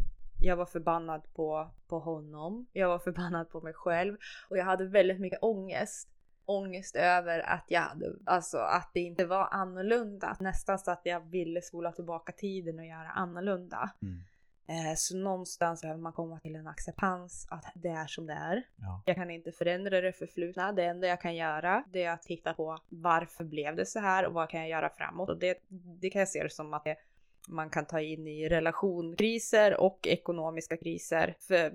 Jag 0.43 0.55
var 0.55 0.65
förbannad 0.65 1.21
på, 1.33 1.69
på 1.87 1.99
honom, 1.99 2.67
jag 2.73 2.87
var 2.87 2.99
förbannad 2.99 3.49
på 3.49 3.61
mig 3.61 3.73
själv 3.73 4.17
och 4.49 4.57
jag 4.57 4.65
hade 4.65 4.85
väldigt 4.85 5.19
mycket 5.19 5.39
ångest. 5.41 6.09
Ångest 6.57 6.95
över 6.95 7.39
att 7.39 7.65
jag 7.67 7.81
hade, 7.81 8.13
alltså 8.25 8.57
att 8.57 8.89
det 8.93 8.99
inte 8.99 9.25
var 9.25 9.47
annorlunda. 9.51 10.37
Nästan 10.39 10.79
så 10.79 10.91
att 10.91 11.01
jag 11.03 11.19
ville 11.19 11.61
spola 11.61 11.91
tillbaka 11.91 12.31
tiden 12.31 12.79
och 12.79 12.85
göra 12.85 13.09
annorlunda. 13.09 13.91
Mm. 14.01 14.23
Eh, 14.71 14.95
så 14.95 15.17
någonstans 15.17 15.81
behöver 15.81 16.01
man 16.01 16.13
komma 16.13 16.39
till 16.39 16.55
en 16.55 16.67
acceptans 16.67 17.47
att 17.49 17.65
det 17.75 17.89
är 17.89 18.07
som 18.07 18.25
det 18.25 18.33
är. 18.33 18.63
Ja. 18.75 19.03
Jag 19.05 19.15
kan 19.15 19.29
inte 19.29 19.51
förändra 19.51 20.01
det 20.01 20.13
förflutna. 20.13 20.71
Det 20.71 20.85
enda 20.85 21.07
jag 21.07 21.21
kan 21.21 21.35
göra 21.35 21.83
det 21.91 22.03
är 22.03 22.11
att 22.11 22.23
titta 22.23 22.53
på 22.53 22.79
varför 22.89 23.43
blev 23.43 23.75
det 23.75 23.85
så 23.85 23.99
här 23.99 24.25
och 24.25 24.33
vad 24.33 24.49
kan 24.49 24.59
jag 24.59 24.69
göra 24.69 24.89
framåt. 24.89 25.29
Och 25.29 25.37
det, 25.37 25.57
det 26.01 26.09
kan 26.09 26.19
jag 26.19 26.29
se 26.29 26.43
det 26.43 26.49
som 26.49 26.73
att 26.73 26.83
det, 26.83 26.95
man 27.47 27.69
kan 27.69 27.85
ta 27.85 28.01
in 28.01 28.27
i 28.27 28.49
relationskriser 28.49 29.81
och 29.81 30.07
ekonomiska 30.07 30.77
kriser 30.77 31.35
för, 31.39 31.71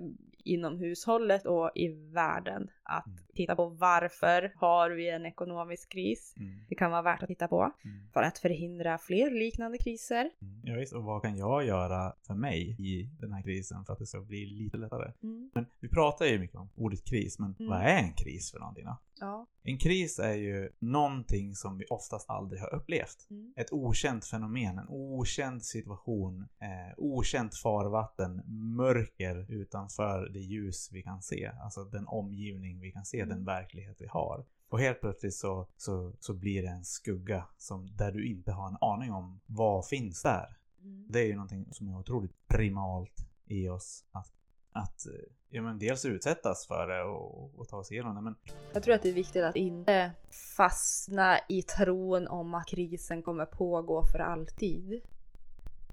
inom 0.47 0.77
hushållet 0.77 1.45
och 1.45 1.71
i 1.75 1.87
världen. 2.13 2.69
Att 2.83 3.07
Mm. 3.07 3.19
titta 3.35 3.55
på 3.55 3.65
varför 3.69 4.53
har 4.55 4.89
vi 4.89 5.09
en 5.09 5.25
ekonomisk 5.25 5.91
kris? 5.91 6.33
Mm. 6.37 6.59
Det 6.69 6.75
kan 6.75 6.91
vara 6.91 7.01
värt 7.01 7.21
att 7.23 7.27
titta 7.27 7.47
på 7.47 7.61
Mm. 7.85 8.09
för 8.13 8.21
att 8.21 8.37
förhindra 8.37 8.97
fler 8.97 9.31
liknande 9.31 9.77
kriser. 9.77 10.29
Mm. 10.41 10.61
Ja, 10.63 10.75
visst, 10.75 10.93
och 10.93 11.03
vad 11.03 11.21
kan 11.21 11.37
jag 11.37 11.65
göra 11.65 12.13
för 12.27 12.33
mig 12.33 12.75
i 12.79 13.09
den 13.19 13.33
här 13.33 13.41
krisen 13.43 13.85
för 13.85 13.93
att 13.93 13.99
det 13.99 14.05
ska 14.05 14.19
bli 14.21 14.45
lite 14.45 14.77
lättare? 14.77 15.11
Mm. 15.23 15.51
Men 15.55 15.65
vi 15.79 15.89
pratar 15.89 16.25
ju 16.25 16.39
mycket 16.39 16.57
om 16.57 16.69
ordet 16.75 17.05
kris, 17.05 17.39
men 17.39 17.55
Mm. 17.59 17.69
vad 17.69 17.81
är 17.81 17.97
en 18.03 18.13
kris 18.13 18.51
för 18.51 18.59
någonting 18.59 18.85
då? 18.85 18.97
Ja. 19.19 19.47
En 19.63 19.77
kris 19.77 20.19
är 20.19 20.33
ju 20.33 20.69
någonting 20.79 21.55
som 21.55 21.77
vi 21.77 21.85
oftast 21.89 22.29
aldrig 22.29 22.61
har 22.61 22.75
upplevt. 22.75 23.27
Mm. 23.29 23.53
Ett 23.57 23.71
okänt 23.73 24.25
fenomen, 24.25 24.77
en 24.77 24.87
okänd 24.89 25.63
situation, 25.65 26.41
eh, 26.41 26.93
okänt 26.97 27.55
farvatten, 27.55 28.41
mörker 28.75 29.51
utanför 29.51 30.29
det 30.37 30.43
ljus 30.43 30.89
vi 30.91 31.03
kan 31.03 31.21
se. 31.21 31.51
Alltså 31.63 31.83
den 31.83 32.07
omgivning 32.07 32.79
vi 32.79 32.91
kan 32.91 33.05
se, 33.05 33.17
Mm. 33.21 33.29
den 33.29 33.45
verklighet 33.45 34.01
vi 34.01 34.07
har. 34.07 34.45
Och 34.69 34.79
helt 34.79 34.99
plötsligt 35.01 35.35
så, 35.35 35.67
så, 35.77 36.13
så 36.19 36.33
blir 36.33 36.61
det 36.61 36.67
en 36.69 36.85
skugga 36.85 37.45
som, 37.57 37.95
där 37.95 38.11
du 38.11 38.27
inte 38.27 38.51
har 38.51 38.67
en 38.67 38.77
aning 38.81 39.11
om 39.11 39.39
vad 39.45 39.87
finns 39.87 40.23
där. 40.23 40.57
Mm. 40.81 41.05
Det 41.09 41.19
är 41.19 41.25
ju 41.25 41.33
någonting 41.35 41.65
som 41.71 41.87
är 41.87 41.99
otroligt 41.99 42.47
primalt 42.47 43.27
i 43.45 43.69
oss. 43.69 44.05
Att, 44.11 44.33
att 44.71 45.05
eh, 45.07 45.13
ja, 45.49 45.61
men 45.61 45.79
dels 45.79 46.05
utsättas 46.05 46.67
för 46.67 46.87
det 46.87 47.03
och, 47.03 47.59
och 47.59 47.67
ta 47.67 47.83
sig 47.83 47.95
igenom 47.97 48.15
det. 48.15 48.21
Men 48.21 48.35
Jag 48.73 48.83
tror 48.83 48.95
att 48.95 49.03
det 49.03 49.09
är 49.09 49.13
viktigt 49.13 49.43
att 49.43 49.55
inte 49.55 50.11
fastna 50.57 51.39
i 51.49 51.61
tron 51.61 52.27
om 52.27 52.53
att 52.53 52.67
krisen 52.67 53.23
kommer 53.23 53.45
pågå 53.45 54.03
för 54.03 54.19
alltid. 54.19 55.01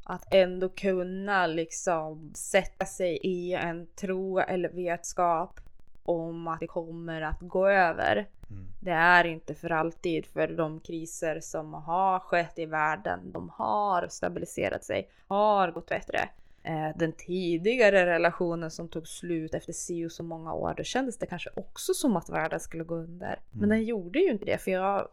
Att 0.05 0.35
ändå 0.35 0.69
kunna 0.69 1.47
liksom 1.47 2.31
sätta 2.35 2.85
sig 2.87 3.17
i 3.23 3.55
en 3.55 3.87
tro 3.87 4.39
eller 4.39 4.69
vetskap 4.69 5.61
om 6.03 6.49
att 6.49 6.61
det 6.61 6.67
kommer 6.67 7.23
att 7.23 7.41
gå 7.41 7.69
över. 7.69 8.13
mm, 8.51 8.67
Det 8.81 8.91
är 8.91 9.25
inte 9.25 9.55
för 9.55 9.71
alltid 9.73 10.27
för 10.27 10.49
de 10.49 10.81
kriser 10.81 11.41
som 11.41 11.75
har 11.75 12.19
skett 12.19 12.59
i 12.59 12.67
världen, 12.67 13.33
de 13.33 13.49
har 13.49 14.09
stabiliserat 14.09 14.85
sig, 14.85 15.09
har 15.29 15.71
gått 15.71 15.89
bättre. 15.89 16.29
Eh, 16.63 16.89
den 16.97 17.13
tidigare 17.13 18.07
relationen 18.07 18.71
som 18.71 18.89
tog 18.89 19.09
slut 19.09 19.55
efter 19.55 19.73
si 19.73 20.07
och 20.07 20.13
så 20.13 20.23
många 20.23 20.55
år, 20.55 20.75
då 20.77 20.83
kändes 20.83 21.19
det 21.19 21.27
kanske 21.27 21.51
också 21.57 21.95
som 21.95 22.17
att 22.17 22.31
världen 22.31 22.61
skulle 22.61 22.85
gå 22.85 22.95
under. 22.95 23.39
Men 23.51 23.59
Mm. 23.65 23.69
den 23.69 23.85
gjorde 23.85 24.19
ju 24.19 24.31
inte 24.31 24.45
det 24.45 24.59
för 24.59 24.71
jag 24.71 25.09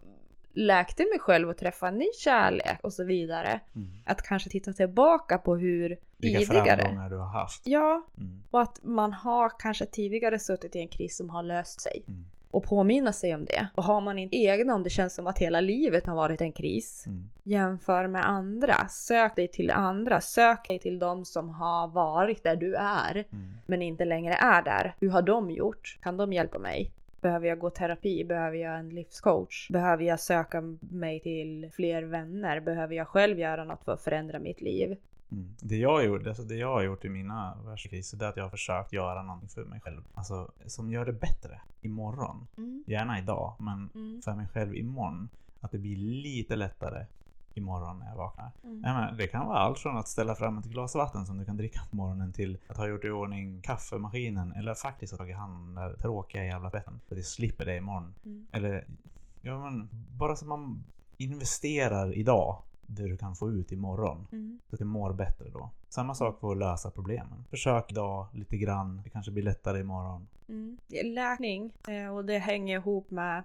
läkte 0.54 1.04
mig 1.04 1.20
själv 1.20 1.50
och 1.50 1.58
träffade 1.58 1.98
ny 1.98 2.08
kärlek 2.20 2.80
och 2.84 2.94
så 2.94 3.04
vidare. 3.04 3.60
Mm. 3.76 3.88
Att 4.06 4.22
kanske 4.22 4.50
titta 4.50 4.74
tillbaka 4.74 5.38
på 5.38 5.56
hur 5.56 5.98
Vilka 6.18 6.40
tidigare... 6.40 6.82
framgångar 6.82 7.10
du 7.10 7.18
har 7.18 7.28
haft. 7.28 7.62
Ja, 7.68 8.06
Mm. 8.18 8.44
och 8.52 8.62
att 8.62 8.80
man 8.84 9.14
har 9.14 9.52
kanske 9.60 9.86
tidigare 9.86 10.40
suttit 10.40 10.76
i 10.76 10.80
en 10.80 10.88
kris 10.88 11.18
som 11.18 11.30
har 11.30 11.44
löst 11.44 11.82
sig. 11.82 12.04
Mm. 12.08 12.26
Och 12.52 12.64
påminna 12.64 13.14
sig 13.14 13.36
om 13.36 13.46
det. 13.46 13.68
Och 13.76 13.84
har 13.84 14.02
man 14.02 14.20
inte 14.20 14.38
egna 14.38 14.76
om 14.76 14.84
det 14.84 14.90
känns 14.90 15.16
som 15.16 15.28
att 15.28 15.38
hela 15.40 15.62
livet 15.62 16.08
har 16.08 16.16
varit 16.16 16.42
en 16.42 16.52
kris. 16.52 17.04
Mm. 17.08 17.30
Jämför 17.44 18.08
med 18.08 18.26
andra. 18.30 18.88
Sök 18.90 19.36
dig 19.36 19.48
till 19.48 19.72
andra. 19.72 20.22
Sök 20.22 20.68
dig 20.68 20.80
till 20.80 21.00
de 21.00 21.26
som 21.26 21.50
har 21.50 21.88
varit 21.88 22.44
där 22.44 22.56
du 22.56 22.76
är. 22.76 23.16
Mm. 23.32 23.52
Men 23.66 23.82
inte 23.82 24.06
längre 24.06 24.34
är 24.34 24.62
där. 24.62 24.96
Hur 25.00 25.10
har 25.10 25.22
de 25.22 25.52
gjort? 25.52 25.98
Kan 26.02 26.18
de 26.18 26.34
hjälpa 26.34 26.60
mig? 26.60 26.92
Behöver 27.22 27.48
jag 27.48 27.60
gå 27.60 27.70
terapi? 27.70 28.24
Behöver 28.24 28.58
jag 28.58 28.80
en 28.80 28.90
livscoach? 28.90 29.70
Behöver 29.70 30.04
jag 30.04 30.20
söka 30.20 30.62
mig 30.80 31.20
till 31.20 31.70
fler 31.74 32.04
vänner? 32.04 32.60
Behöver 32.60 32.96
jag 32.96 33.08
själv 33.08 33.40
göra 33.40 33.64
något 33.64 33.84
för 33.84 33.92
att 33.92 34.02
förändra 34.02 34.40
mitt 34.40 34.62
liv? 34.62 34.98
Mm. 35.32 35.56
Det, 35.62 35.78
jag 35.78 36.06
gjorde, 36.06 36.30
alltså 36.30 36.44
det 36.44 36.56
jag 36.56 36.74
har 36.74 36.82
gjort 36.82 37.06
i 37.06 37.10
mina 37.10 37.58
värsta 37.66 37.90
kriser 37.90 38.24
är 38.24 38.30
att 38.30 38.38
jag 38.38 38.44
har 38.44 38.50
försökt 38.50 38.94
göra 38.94 39.24
någonting 39.24 39.50
för 39.50 39.64
mig 39.64 39.80
själv. 39.82 40.02
Alltså 40.14 40.52
som 40.66 40.92
gör 40.92 41.06
det 41.06 41.14
bättre 41.14 41.62
imorgon. 41.82 42.48
Gärna 42.88 43.20
idag, 43.20 43.54
men 43.60 43.90
Mm. 43.96 44.22
för 44.22 44.34
mig 44.36 44.48
själv 44.48 44.76
imorgon. 44.76 45.30
Att 45.60 45.72
det 45.72 45.78
blir 45.78 45.96
lite 45.98 46.56
lättare 46.56 47.06
imorgon 47.58 48.00
när 48.00 48.10
jag 48.10 48.16
vaknar. 48.16 48.52
Mm. 48.64 48.82
Jag 48.84 48.94
menar, 48.94 49.12
det 49.12 49.28
kan 49.28 49.48
vara 49.48 49.60
allt 49.60 49.80
från 49.80 49.98
att 49.98 50.08
ställa 50.08 50.36
fram 50.36 50.58
ett 50.58 50.66
glas 50.66 50.96
vatten 50.96 51.26
som 51.26 51.38
du 51.38 51.46
kan 51.46 51.58
dricka 51.58 51.80
på 51.90 51.96
morgonen 51.96 52.34
till 52.34 52.58
att 52.68 52.78
ha 52.78 52.88
gjort 52.88 53.06
i 53.06 53.10
ordning 53.10 53.62
kaffemaskinen 53.62 54.52
eller 54.52 54.74
faktiskt 54.74 55.14
ha 55.14 55.18
tagit 55.18 55.36
hand 55.36 55.54
om 55.54 55.76
den 55.76 55.98
tråkiga 55.98 56.46
jävla 56.46 56.70
betten. 56.70 57.00
Så 57.08 57.14
att 57.14 57.18
du 57.18 57.24
slipper 57.24 57.66
det 57.66 57.78
imorgon. 57.78 58.14
Mm. 58.26 58.48
Eller, 58.52 58.86
ja 59.42 59.60
men 59.60 59.90
bara 60.18 60.36
så 60.36 60.46
man 60.46 60.84
investerar 61.18 62.18
idag 62.18 62.62
det 62.96 63.08
du 63.08 63.18
kan 63.18 63.36
få 63.36 63.52
ut 63.52 63.72
imorgon. 63.72 64.28
Mm. 64.32 64.60
Så 64.70 64.76
att 64.76 64.80
du 64.80 64.86
mår 64.86 65.14
bättre 65.14 65.50
då. 65.50 65.70
Samma 65.90 66.16
sak 66.16 66.40
för 66.40 66.52
att 66.52 66.58
lösa 66.58 66.92
problemen. 66.92 67.46
Försök 67.50 67.92
idag 67.92 68.28
lite 68.34 68.58
grann. 68.58 69.02
Det 69.04 69.10
kanske 69.10 69.32
blir 69.32 69.44
lättare 69.44 69.80
imorgon. 69.80 70.28
Mm. 70.50 70.78
Det 70.88 71.04
Läkning 71.04 71.74
eh, 71.88 72.16
och 72.16 72.26
det 72.26 72.38
hänger 72.38 72.76
ihop 72.76 73.12
med 73.12 73.44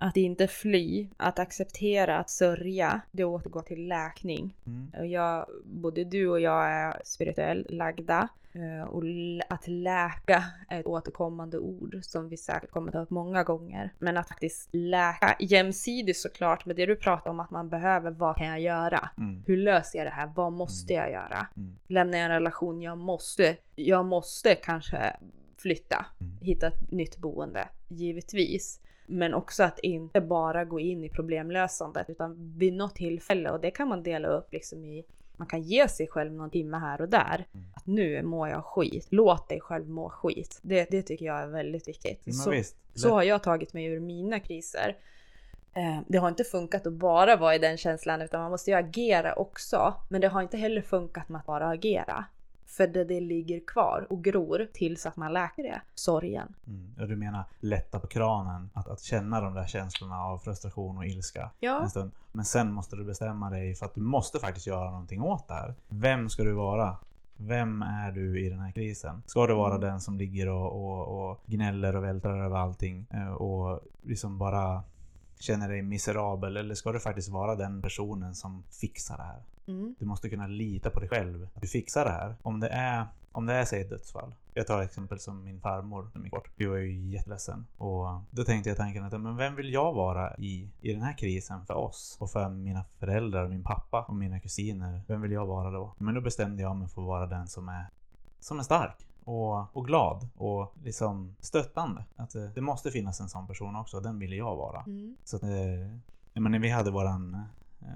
att 0.00 0.16
inte 0.16 0.46
fly, 0.48 1.08
att 1.16 1.38
acceptera, 1.38 2.18
att 2.18 2.30
sörja. 2.30 3.00
Det 3.12 3.24
återgår 3.24 3.62
till 3.62 3.88
läkning. 3.88 4.56
Mm. 4.66 5.10
Jag, 5.10 5.46
både 5.64 6.04
du 6.04 6.28
och 6.28 6.40
jag 6.40 6.70
är 6.70 7.00
spirituellt 7.04 7.70
lagda. 7.70 8.28
eh, 8.52 8.88
Och 8.88 9.02
att 9.48 9.68
läka 9.68 10.44
är 10.68 10.80
ett 10.80 10.86
återkommande 10.86 11.58
ord 11.58 11.98
som 12.02 12.28
vi 12.28 12.36
säkert 12.36 12.70
kommer 12.70 12.92
ta 12.92 12.98
upp 13.00 13.10
många 13.10 13.44
gånger. 13.44 13.92
Men 13.98 14.16
att 14.16 14.28
faktiskt 14.28 14.68
läka 14.72 15.36
jämsidigt 15.40 16.18
såklart 16.18 16.66
med 16.66 16.76
det 16.76 16.86
du 16.86 16.96
pratar 16.96 17.30
om 17.30 17.40
att 17.40 17.50
man 17.50 17.68
behöver. 17.68 18.10
Vad 18.10 18.36
kan 18.36 18.46
jag 18.46 18.60
göra? 18.60 19.10
Mm. 19.18 19.42
Hur 19.46 19.56
löser 19.56 19.98
jag 19.98 20.06
det 20.06 20.10
här? 20.10 20.32
Vad 20.34 20.52
måste 20.52 20.92
jag 20.92 21.10
göra? 21.12 21.46
Mm. 21.56 21.76
Lämnar 21.86 22.18
jag 22.18 22.24
en 22.24 22.30
relation? 22.30 22.82
Jag 22.82 22.98
måste. 22.98 23.56
Jag 23.74 24.04
måste 24.04 24.54
kanske 24.54 25.16
flytta. 25.56 26.06
Mm. 26.20 26.32
Hitta 26.40 26.66
ett 26.66 26.90
nytt 26.90 27.16
boende. 27.18 27.68
Givetvis. 27.88 28.80
Men 29.08 29.34
också 29.34 29.62
att 29.62 29.78
inte 29.78 30.20
bara 30.20 30.64
gå 30.64 30.80
in 30.80 31.04
i 31.04 31.08
problemlösandet 31.08 32.10
utan 32.10 32.54
vid 32.58 32.72
något 32.72 32.94
tillfälle 32.94 33.50
och 33.50 33.60
det 33.60 33.70
kan 33.70 33.88
man 33.88 34.02
dela 34.02 34.28
upp 34.28 34.52
liksom 34.52 34.84
i 34.84 35.04
man 35.38 35.46
kan 35.46 35.62
ge 35.62 35.88
sig 35.88 36.08
själv 36.08 36.32
någon 36.32 36.50
timme 36.50 36.76
här 36.76 37.00
och 37.00 37.08
där. 37.08 37.46
Mm. 37.54 37.66
Att 37.74 37.86
nu 37.86 38.22
mår 38.22 38.48
jag 38.48 38.64
skit. 38.64 39.06
Låt 39.10 39.48
dig 39.48 39.60
själv 39.60 39.88
må 39.88 40.10
skit. 40.10 40.58
Det, 40.62 40.90
det 40.90 41.02
tycker 41.02 41.26
jag 41.26 41.40
är 41.40 41.46
väldigt 41.46 41.88
viktigt. 41.88 42.22
Men 42.24 42.34
Så, 42.34 42.50
visst. 42.50 42.76
så 42.94 43.10
har 43.10 43.22
jag 43.22 43.42
tagit 43.42 43.72
mig 43.72 43.84
ur 43.84 44.00
mina 44.00 44.40
kriser. 44.40 44.96
Eh, 45.74 46.00
det 46.08 46.18
har 46.18 46.28
inte 46.28 46.44
funkat 46.44 46.86
att 46.86 46.92
bara 46.92 47.36
vara 47.36 47.54
i 47.54 47.58
den 47.58 47.76
känslan 47.76 48.22
utan 48.22 48.40
man 48.40 48.50
måste 48.50 48.70
ju 48.70 48.76
agera 48.76 49.34
också. 49.34 49.94
Men 50.08 50.20
det 50.20 50.28
har 50.28 50.42
inte 50.42 50.56
heller 50.56 50.82
funkat 50.82 51.28
med 51.28 51.38
att 51.38 51.46
bara 51.46 51.68
agera. 51.68 52.24
För 52.78 52.86
det, 52.86 53.04
det 53.04 53.20
ligger 53.20 53.60
kvar 53.66 54.06
och 54.10 54.24
gror 54.24 54.66
tills 54.72 55.06
att 55.06 55.16
man 55.16 55.32
läker 55.32 55.62
det. 55.62 55.80
Sorgen. 55.94 56.54
Mm. 56.66 56.94
Och 57.00 57.08
du 57.08 57.16
menar 57.16 57.44
lätta 57.60 58.00
på 58.00 58.06
kranen? 58.06 58.70
Att, 58.74 58.88
att 58.88 59.00
känna 59.00 59.40
de 59.40 59.54
där 59.54 59.66
känslorna 59.66 60.20
av 60.22 60.38
frustration 60.38 60.98
och 60.98 61.06
ilska 61.06 61.50
Ja. 61.60 61.82
en 61.82 61.90
stund. 61.90 62.10
Men 62.32 62.44
sen 62.44 62.72
måste 62.72 62.96
du 62.96 63.04
bestämma 63.04 63.50
dig 63.50 63.74
för 63.74 63.86
att 63.86 63.94
du 63.94 64.00
måste 64.00 64.38
faktiskt 64.38 64.66
göra 64.66 64.90
någonting 64.90 65.22
åt 65.22 65.48
det 65.48 65.54
här. 65.54 65.74
Vem 65.88 66.28
ska 66.28 66.42
du 66.44 66.52
vara? 66.52 66.96
Vem 67.36 67.82
är 67.82 68.12
du 68.12 68.46
i 68.46 68.50
den 68.50 68.58
här 68.60 68.72
krisen? 68.72 69.22
Ska 69.26 69.46
du 69.46 69.54
vara 69.54 69.74
Mm. 69.74 69.80
den 69.88 70.00
som 70.00 70.18
ligger 70.18 70.48
och, 70.48 70.72
och, 70.84 71.30
och 71.30 71.40
gnäller 71.46 71.96
och 71.96 72.04
vältrar 72.04 72.44
över 72.44 72.56
allting 72.56 73.06
eh, 73.10 73.32
och 73.32 73.80
liksom 74.02 74.38
bara 74.38 74.82
känner 75.38 75.68
dig 75.68 75.82
miserabel? 75.82 76.56
Eller 76.56 76.74
ska 76.74 76.92
du 76.92 77.00
faktiskt 77.00 77.28
vara 77.28 77.54
den 77.54 77.82
personen 77.82 78.34
som 78.34 78.62
fixar 78.80 79.16
det 79.16 79.22
här? 79.22 79.42
Mm. 79.66 79.94
Du 79.98 80.06
måste 80.06 80.30
kunna 80.30 80.46
lita 80.46 80.90
på 80.90 81.00
dig 81.00 81.08
själv. 81.08 81.48
Du 81.54 81.68
fixar 81.68 82.04
det 82.04 82.10
här. 82.10 82.36
Om 82.42 82.60
det 82.60 82.68
är, 82.68 83.06
om 83.32 83.46
det 83.46 83.54
är 83.54 83.64
säg 83.64 83.80
ett 83.80 83.90
dödsfall. 83.90 84.34
Jag 84.54 84.66
tar 84.66 84.82
exempel 84.82 85.18
som 85.18 85.44
min 85.44 85.60
farmor 85.60 86.08
som 86.12 86.24
gick 86.24 86.32
bort. 86.32 86.50
Jag 86.56 86.70
var 86.70 86.76
ju 86.76 87.10
jätteledsen. 87.10 87.66
Och 87.76 88.06
då 88.30 88.44
tänkte 88.44 88.70
jag 88.70 88.76
tanken 88.76 89.04
att 89.04 89.20
men 89.20 89.36
vem 89.36 89.54
vill 89.54 89.72
jag 89.72 89.92
vara 89.92 90.36
i, 90.36 90.68
i 90.80 90.92
den 90.92 91.02
här 91.02 91.18
krisen 91.18 91.66
för 91.66 91.74
oss? 91.74 92.16
Och 92.20 92.30
för 92.30 92.48
mina 92.48 92.84
föräldrar, 92.98 93.44
och 93.44 93.50
min 93.50 93.62
pappa 93.62 94.02
och 94.02 94.16
mina 94.16 94.40
kusiner. 94.40 95.02
Vem 95.06 95.20
vill 95.20 95.32
jag 95.32 95.46
vara 95.46 95.70
då? 95.70 95.94
Men 95.98 96.14
då 96.14 96.20
bestämde 96.20 96.62
jag 96.62 96.76
mig 96.76 96.88
för 96.88 97.02
att 97.02 97.06
vara 97.06 97.26
den 97.26 97.46
som 97.46 97.68
är, 97.68 97.86
som 98.40 98.58
är 98.58 98.62
stark. 98.62 99.07
Och, 99.28 99.76
och 99.76 99.86
glad 99.86 100.28
och 100.36 100.74
liksom 100.84 101.36
stöttande. 101.40 102.04
Att 102.16 102.30
det, 102.30 102.48
det 102.48 102.60
måste 102.60 102.90
finnas 102.90 103.20
en 103.20 103.28
sån 103.28 103.46
person 103.46 103.76
också. 103.76 104.00
Den 104.00 104.18
ville 104.18 104.36
jag 104.36 104.56
vara. 104.56 104.82
Mm. 104.82 105.16
Så 105.24 105.36
att, 105.36 105.42
eh, 105.42 105.50
jag 106.32 106.42
menar, 106.42 106.58
vi 106.58 106.70
hade 106.70 106.90
våran 106.90 107.34
eh, 107.80 107.88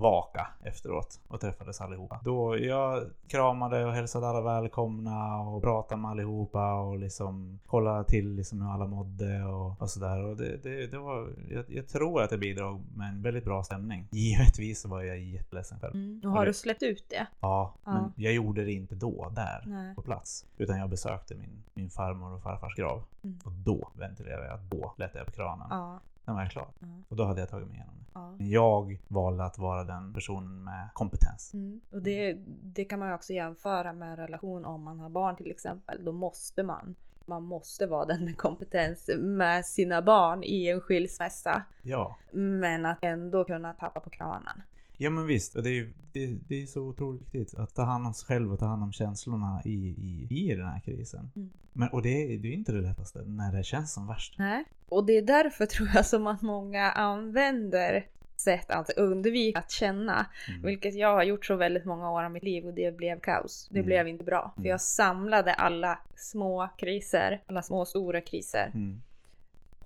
vaka 0.00 0.46
efteråt 0.62 1.20
och 1.28 1.40
träffades 1.40 1.80
allihopa. 1.80 2.20
Då 2.24 2.58
jag 2.58 3.10
kramade 3.28 3.84
och 3.84 3.92
hälsade 3.92 4.28
alla 4.28 4.40
välkomna 4.40 5.40
och 5.40 5.62
pratade 5.62 6.00
med 6.00 6.10
allihopa 6.10 6.74
och 6.74 6.98
liksom 6.98 7.58
kollade 7.66 8.04
till 8.04 8.34
liksom 8.34 8.60
hur 8.62 8.72
alla 8.72 8.86
mådde 8.86 9.44
och, 9.44 9.82
och 9.82 9.90
sådär. 9.90 10.24
Och 10.24 10.36
det, 10.36 10.56
det, 10.62 10.86
det 10.86 10.98
var, 10.98 11.28
jag, 11.50 11.64
jag 11.68 11.88
tror 11.88 12.22
att 12.22 12.30
det 12.30 12.38
bidrog 12.38 12.80
med 12.96 13.08
en 13.08 13.22
väldigt 13.22 13.44
bra 13.44 13.62
stämning. 13.64 14.08
Givetvis 14.12 14.84
var 14.84 15.02
jag 15.02 15.18
jätteledsen 15.18 15.80
själv. 15.80 15.94
Mm. 15.94 16.20
Och 16.24 16.30
har 16.30 16.46
du 16.46 16.54
släppt 16.54 16.82
ut 16.82 17.06
det? 17.08 17.26
Ja, 17.40 17.74
Ja. 17.84 17.92
men 17.92 18.12
jag 18.16 18.32
gjorde 18.32 18.64
det 18.64 18.72
inte 18.72 18.94
då, 18.94 19.32
där 19.34 19.64
Nej. 19.66 19.94
på 19.94 20.02
plats. 20.02 20.46
Utan 20.56 20.78
jag 20.78 20.90
besökte 20.90 21.34
min, 21.34 21.62
min 21.74 21.90
farmor 21.90 22.32
och 22.32 22.42
farfars 22.42 22.74
grav. 22.74 23.04
Mm. 23.24 23.38
Och 23.44 23.52
då 23.52 23.90
ventilerade 23.94 24.46
jag, 24.46 24.60
då 24.60 24.94
lättade 24.96 25.18
jag 25.18 25.26
på 25.26 25.32
kranen. 25.32 25.66
Ja. 25.70 26.00
Den 26.24 26.34
var 26.34 26.42
jag 26.42 26.50
klar. 26.50 26.68
Ja. 26.78 26.86
Och 27.08 27.16
då 27.16 27.24
hade 27.24 27.40
jag 27.40 27.48
tagit 27.48 27.68
mig 27.68 27.76
igenom 27.76 27.94
det. 27.98 28.04
ja. 28.14 28.34
Jag 28.38 29.00
valde 29.08 29.44
att 29.44 29.58
vara 29.58 29.84
den 29.84 30.14
personen 30.14 30.64
med 30.64 30.88
kompetens. 30.92 31.54
Mm. 31.54 31.80
Och 31.92 32.02
det, 32.02 32.36
det 32.62 32.84
kan 32.84 32.98
man 32.98 33.08
ju 33.08 33.14
också 33.14 33.32
jämföra 33.32 33.92
med 33.92 34.10
en 34.10 34.16
relation 34.16 34.64
om 34.64 34.82
man 34.82 35.00
har 35.00 35.08
barn 35.08 35.36
till 35.36 35.50
exempel. 35.50 36.04
Då 36.04 36.12
måste 36.12 36.62
man. 36.62 36.94
Man 37.26 37.42
måste 37.42 37.86
vara 37.86 38.04
den 38.04 38.24
med 38.24 38.36
kompetens 38.36 39.10
med 39.18 39.66
sina 39.66 40.02
barn 40.02 40.42
i 40.42 40.68
en 40.68 40.80
skilsmässa. 40.80 41.62
Ja. 41.82 42.16
Men 42.30 42.86
att 42.86 42.98
ändå 43.02 43.44
kunna 43.44 43.72
tappa 43.72 44.00
på 44.00 44.10
kranen. 44.10 44.62
Ja 44.96 45.10
men 45.10 45.26
visst, 45.26 45.56
och 45.56 45.62
det 45.62 45.68
är 45.70 45.74
ju 45.74 45.92
det, 46.12 46.26
det 46.48 46.62
är 46.62 46.66
så 46.66 46.80
otroligt 46.82 47.34
viktigt 47.34 47.54
att 47.58 47.74
ta 47.74 47.82
hand 47.82 48.06
om 48.06 48.14
sig 48.14 48.26
själv 48.26 48.52
och 48.52 48.58
ta 48.58 48.66
hand 48.66 48.82
om 48.82 48.92
känslorna 48.92 49.62
i, 49.64 49.70
i, 49.98 50.26
i 50.30 50.54
den 50.54 50.66
här 50.68 50.80
krisen. 50.80 51.30
Mm. 51.36 51.50
Men, 51.72 51.88
och 51.88 52.02
det, 52.02 52.36
det 52.36 52.48
är 52.48 52.52
inte 52.52 52.72
det 52.72 52.80
lättaste 52.80 53.22
när 53.22 53.52
det 53.52 53.64
känns 53.64 53.92
som 53.94 54.06
värst. 54.06 54.34
Nej. 54.38 54.64
Och 54.88 55.06
det 55.06 55.12
är 55.18 55.22
därför 55.22 55.66
tror 55.66 55.88
jag 55.94 56.06
som 56.06 56.26
att 56.26 56.42
många 56.42 56.90
använder 56.90 58.06
sätt 58.36 58.70
att 58.70 58.90
undvika 58.90 59.58
att 59.58 59.70
känna. 59.70 60.26
Mm. 60.48 60.62
Vilket 60.62 60.94
jag 60.94 61.14
har 61.14 61.22
gjort 61.22 61.46
så 61.46 61.56
väldigt 61.56 61.84
många 61.84 62.10
år 62.10 62.22
av 62.24 62.30
mitt 62.30 62.42
liv 62.42 62.66
och 62.66 62.74
det 62.74 62.96
blev 62.96 63.20
kaos. 63.20 63.68
Det 63.70 63.78
Mm. 63.78 63.86
blev 63.86 64.08
inte 64.08 64.24
bra. 64.24 64.52
För 64.54 64.60
Mm. 64.60 64.70
jag 64.70 64.80
samlade 64.80 65.54
alla 65.54 65.98
små 66.16 66.68
kriser, 66.78 67.42
alla 67.46 67.62
små 67.62 67.80
och 67.80 67.88
stora 67.88 68.20
kriser 68.20 68.70
Mm. 68.74 69.02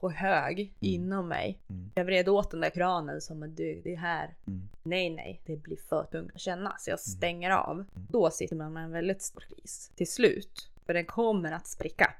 På 0.00 0.10
hög 0.10 0.72
inom 0.80 1.28
mig. 1.28 1.58
Mm. 1.70 1.90
Jag 1.94 2.04
vred 2.04 2.28
åt 2.28 2.50
den 2.50 2.60
där 2.60 2.70
kranen 2.70 3.20
som 3.20 3.42
att 3.42 3.56
du, 3.56 3.80
det 3.84 3.92
är 3.92 3.96
här. 3.96 4.34
Mm. 4.46 4.68
Nej, 4.82 5.10
nej, 5.10 5.40
det 5.46 5.56
blir 5.56 5.76
för 5.76 6.04
tungt 6.04 6.34
att 6.34 6.40
känna 6.40 6.76
så 6.78 6.90
jag 6.90 7.00
stänger 7.00 7.50
av. 7.50 7.74
Mm. 7.74 7.86
Då 8.10 8.30
sitter 8.30 8.56
man 8.56 8.72
med 8.72 8.84
en 8.84 8.90
väldigt 8.90 9.22
stor 9.22 9.40
kris 9.40 9.92
till 9.96 10.10
slut. 10.10 10.70
För 10.86 10.94
den 10.94 11.04
kommer 11.04 11.52
att 11.52 11.66
spricka. 11.66 12.14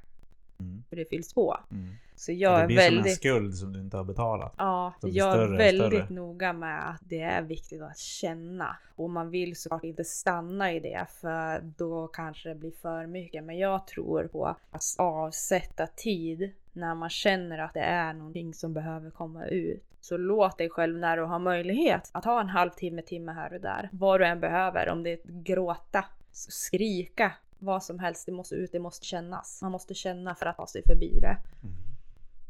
Det 0.90 1.11
fylls 1.11 1.35
på. 1.35 1.61
Mm. 1.71 1.95
Så 2.14 2.33
jag 2.33 2.59
det 2.59 2.62
är 2.62 2.66
blir 2.66 2.76
som 2.76 2.87
en 2.87 2.95
väldigt... 2.95 3.16
skuld 3.16 3.54
som 3.54 3.73
du 3.73 3.80
inte 3.80 3.97
har 3.97 4.04
betalat. 4.04 4.54
Ja, 4.57 4.92
blir 5.02 5.16
jag 5.16 5.33
större 5.33 5.54
är 5.54 5.59
väldigt 5.59 6.04
större. 6.04 6.14
noga 6.14 6.52
med 6.52 6.90
att 6.90 7.00
det 7.00 7.21
är 7.21 7.42
viktigt 7.42 7.83
att 7.83 7.99
känna. 7.99 8.76
Och 8.97 9.11
man 9.11 9.30
vill 9.30 9.57
såklart 9.57 9.85
inte 9.85 10.04
stanna 10.04 10.73
i 10.73 10.80
det 10.80 11.07
för 11.21 11.61
då 11.61 12.07
kanske 12.07 12.49
det 12.49 12.54
blir 12.54 12.71
för 12.71 13.07
mycket. 13.07 13.45
Men 13.45 13.59
jag 13.59 13.87
tror 13.87 14.25
på 14.25 14.47
att 14.47 14.95
avsätta 14.99 15.87
tid 15.87 16.52
när 16.73 16.95
man 16.95 17.11
känner 17.11 17.59
att 17.59 17.75
det 17.75 17.80
är 17.80 18.12
någonting 18.12 18.54
som 18.54 18.75
behöver 18.75 19.11
komma 19.11 19.47
ut. 19.47 19.85
Så 20.00 20.16
låt 20.16 20.59
dig 20.59 20.71
själv 20.71 20.99
när 20.99 21.16
du 21.16 21.23
har 21.23 21.38
möjlighet 21.38 22.11
att 22.12 22.25
ha 22.25 22.40
en 22.40 22.49
halvtimme, 22.49 23.02
timme 23.02 23.33
här 23.33 23.54
och 23.54 23.61
där. 23.61 23.88
Vad 23.92 24.21
du 24.21 24.26
än 24.26 24.40
behöver, 24.40 24.88
om 24.88 25.02
det 25.02 25.12
är 25.12 25.21
gråta, 25.25 26.04
skrika, 26.33 27.33
vad 27.58 27.82
som 27.82 27.98
helst. 27.98 28.26
Det 28.26 28.32
måste 28.32 28.54
ut, 28.54 28.72
det 28.72 28.78
måste 28.78 29.06
kännas. 29.06 29.62
Man 29.62 29.72
måste 29.72 29.94
känna 29.94 30.34
för 30.34 30.46
att 30.46 30.56
ta 30.56 30.66
sig 30.66 30.82
förbi 30.86 31.18
det. 31.20 31.38
Mm. 31.62 31.76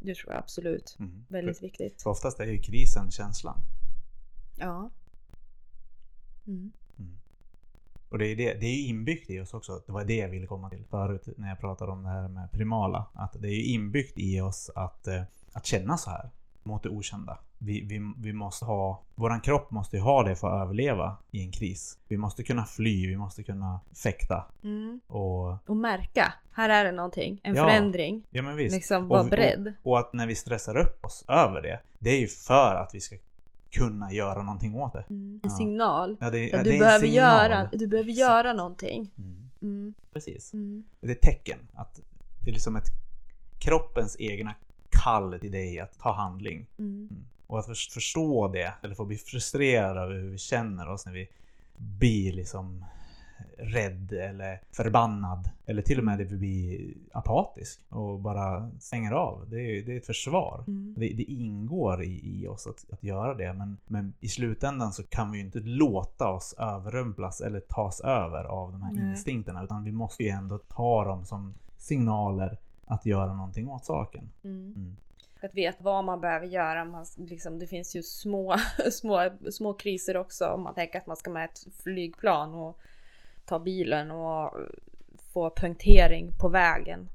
Det 0.01 0.15
tror 0.15 0.33
jag 0.33 0.39
absolut. 0.39 0.97
Mm. 0.99 1.25
Väldigt 1.29 1.59
För, 1.59 1.67
viktigt. 1.67 2.03
för 2.03 2.11
oftast 2.11 2.41
är 2.41 2.45
ju 2.45 2.59
krisen 2.59 3.11
känslan. 3.11 3.61
Ja. 4.57 4.91
Mm. 6.47 6.73
Och 8.09 8.19
det 8.19 8.27
är, 8.27 8.37
det, 8.37 8.55
det 8.55 8.67
är 8.67 8.75
ju 8.75 8.87
inbyggt 8.87 9.31
i 9.31 9.41
oss 9.41 9.55
också. 9.55 9.83
Det 9.87 9.93
var 9.93 10.05
det 10.05 10.17
jag 10.17 10.29
ville 10.29 10.47
komma 10.47 10.71
till 10.71 10.85
förut 10.85 11.29
när 11.37 11.49
jag 11.49 11.61
pratade 11.61 11.93
om 11.93 12.03
det 12.03 12.09
här 12.09 12.29
med 12.29 12.53
primala. 12.53 13.07
Att 13.13 13.33
det 13.33 13.49
är 13.49 13.53
ju 13.53 13.65
inbyggt 13.65 14.19
i 14.19 14.41
oss 14.41 14.71
att, 14.75 15.07
eh, 15.07 15.23
att 15.53 15.67
känna 15.67 15.97
så 15.97 16.11
här 16.11 16.31
mot 16.69 16.83
det 16.83 16.89
okända. 16.89 17.39
Vi, 17.59 17.81
vi, 17.85 18.13
vi 18.17 18.33
måste 18.33 18.65
ha, 18.65 19.03
våran 19.15 19.41
kropp 19.41 19.71
måste 19.71 19.97
ju 19.97 20.03
ha 20.03 20.23
det 20.23 20.37
för 20.37 20.49
att 20.57 20.63
överleva 20.63 21.17
i 21.31 21.43
en 21.45 21.51
kris. 21.53 21.99
Vi 22.09 22.17
måste 22.17 22.43
kunna 22.43 22.65
fly, 22.65 23.07
vi 23.07 23.17
måste 23.17 23.43
kunna 23.43 23.81
fäkta. 24.03 24.45
Mm. 24.65 25.01
Och 25.07 25.69
Och 25.69 25.77
märka, 25.77 26.33
här 26.53 26.69
är 26.69 26.85
det 26.85 26.93
någonting, 26.93 27.41
en 27.43 27.55
Ja, 27.55 27.65
förändring. 27.65 28.23
ja 28.31 28.43
men 28.43 28.57
visst. 28.57 28.75
Liksom 28.75 29.09
vara 29.09 29.21
och, 29.21 29.29
beredd. 29.29 29.73
Och, 29.83 29.93
och 29.93 29.99
att 29.99 30.13
när 30.13 30.27
vi 30.27 30.35
stressar 30.35 30.77
upp 30.77 31.05
oss 31.05 31.25
över 31.29 31.63
det, 31.63 31.81
det 31.99 32.11
är 32.11 32.21
ju 32.21 32.27
för 32.29 32.75
att 32.75 32.95
vi 32.95 33.01
ska 33.01 33.17
kunna 33.71 34.13
göra 34.13 34.43
någonting 34.43 34.75
åt 34.75 34.93
det. 34.93 35.05
Mm. 35.11 35.41
En 35.43 35.51
Ja. 35.51 35.57
signal. 35.57 36.17
Ja, 36.21 36.31
det, 36.31 36.49
Ja, 36.49 36.57
det 36.57 36.63
du, 36.65 36.73
en 36.73 36.79
behöver 36.79 37.07
göra, 37.07 37.69
du 37.73 37.87
behöver 37.87 38.11
göra 38.13 38.53
någonting. 38.53 39.11
Mm, 39.19 39.45
Mm. 39.63 39.95
precis. 40.13 40.53
Mm. 40.53 40.85
Det 41.01 41.07
är 41.09 41.13
ett 41.13 41.21
tecken. 41.23 41.59
Att 41.75 42.01
det 42.45 42.51
är 42.51 42.55
liksom 42.55 42.77
ett 42.77 42.87
kroppens 43.59 44.17
egna 44.19 44.55
kall 45.05 45.39
till 45.41 45.53
dig 45.53 45.81
att 45.81 45.99
ta 45.99 46.13
handling. 46.13 46.67
Mm. 46.79 47.09
Mm. 47.11 47.25
Och 47.47 47.59
att 47.59 47.67
för- 47.67 47.93
förstå 47.93 48.49
det, 48.49 48.73
eller 48.83 48.95
få 48.95 49.05
bli 49.05 49.17
frustrerad 49.17 49.97
över 49.97 50.15
hur 50.15 50.31
vi 50.31 50.39
känner 50.39 50.89
oss 50.89 51.07
när 51.07 51.13
vi 51.13 51.29
blir 51.77 52.33
liksom 52.33 52.85
rädd 53.59 54.13
eller 54.13 54.61
förbannad. 54.73 55.51
Eller 55.67 55.83
till 55.83 55.99
och 55.99 56.05
med 56.05 56.21
att 56.21 56.33
vi 56.33 56.37
blir 56.37 56.95
apatisk 57.13 57.81
och 57.89 58.19
bara 58.19 58.71
stänger 58.81 59.13
av. 59.13 59.47
Det 59.51 59.61
är, 59.61 59.83
det 59.83 59.93
är 59.93 59.97
ett 59.97 60.07
försvar. 60.07 60.65
Mm. 60.67 60.95
Det, 60.97 61.09
det 61.09 61.23
ingår 61.23 62.03
i, 62.03 62.21
i 62.25 62.47
oss 62.47 62.67
att, 62.67 62.93
att 62.93 63.03
göra 63.03 63.35
det. 63.35 63.53
Men, 63.53 63.77
men 63.87 64.13
i 64.21 64.29
slutändan 64.29 64.93
så 64.93 65.03
kan 65.03 65.33
vi 65.33 65.39
ju 65.39 65.45
inte 65.45 65.61
låta 65.61 66.29
oss 66.29 66.55
överrumplas 66.59 67.41
eller 67.41 67.61
tas 67.61 68.01
över 68.01 68.45
av 68.45 68.73
de 68.73 68.83
här 68.83 68.93
Nej. 68.93 69.11
instinkterna. 69.11 69.65
Utan 69.65 69.85
vi 69.85 69.93
måste 69.93 70.23
ju 70.23 70.29
ändå 70.29 70.59
ta 70.59 71.05
dem 71.05 71.25
som 71.25 71.55
signaler 71.77 72.59
att 72.89 73.07
göra 73.07 73.35
någonting 73.35 73.69
åt 73.69 73.85
saken. 73.85 74.31
Mm. 74.45 74.73
Mm. 74.77 74.97
Att 75.43 75.55
veta 75.55 75.85
vad 75.85 76.05
man 76.05 76.21
behöver 76.21 76.47
göra. 76.47 76.85
Man, 76.85 77.07
liksom, 77.17 77.59
det 77.59 77.67
finns 77.67 77.97
ju 77.97 78.03
små, 78.03 78.57
små, 78.93 79.31
små 79.51 79.75
kriser 79.75 80.17
också. 80.17 80.47
Om 80.47 80.63
man 80.63 80.75
tänker 80.75 80.99
att 80.99 81.07
man 81.07 81.17
ska 81.17 81.31
med 81.31 81.45
ett 81.45 81.67
flygplan 81.83 82.55
och 82.55 82.79
ta 83.45 83.59
bilen 83.59 84.11
och 84.11 84.55
få 85.33 85.51
punktering 85.51 86.33
på 86.41 86.49
vägen. 86.49 87.09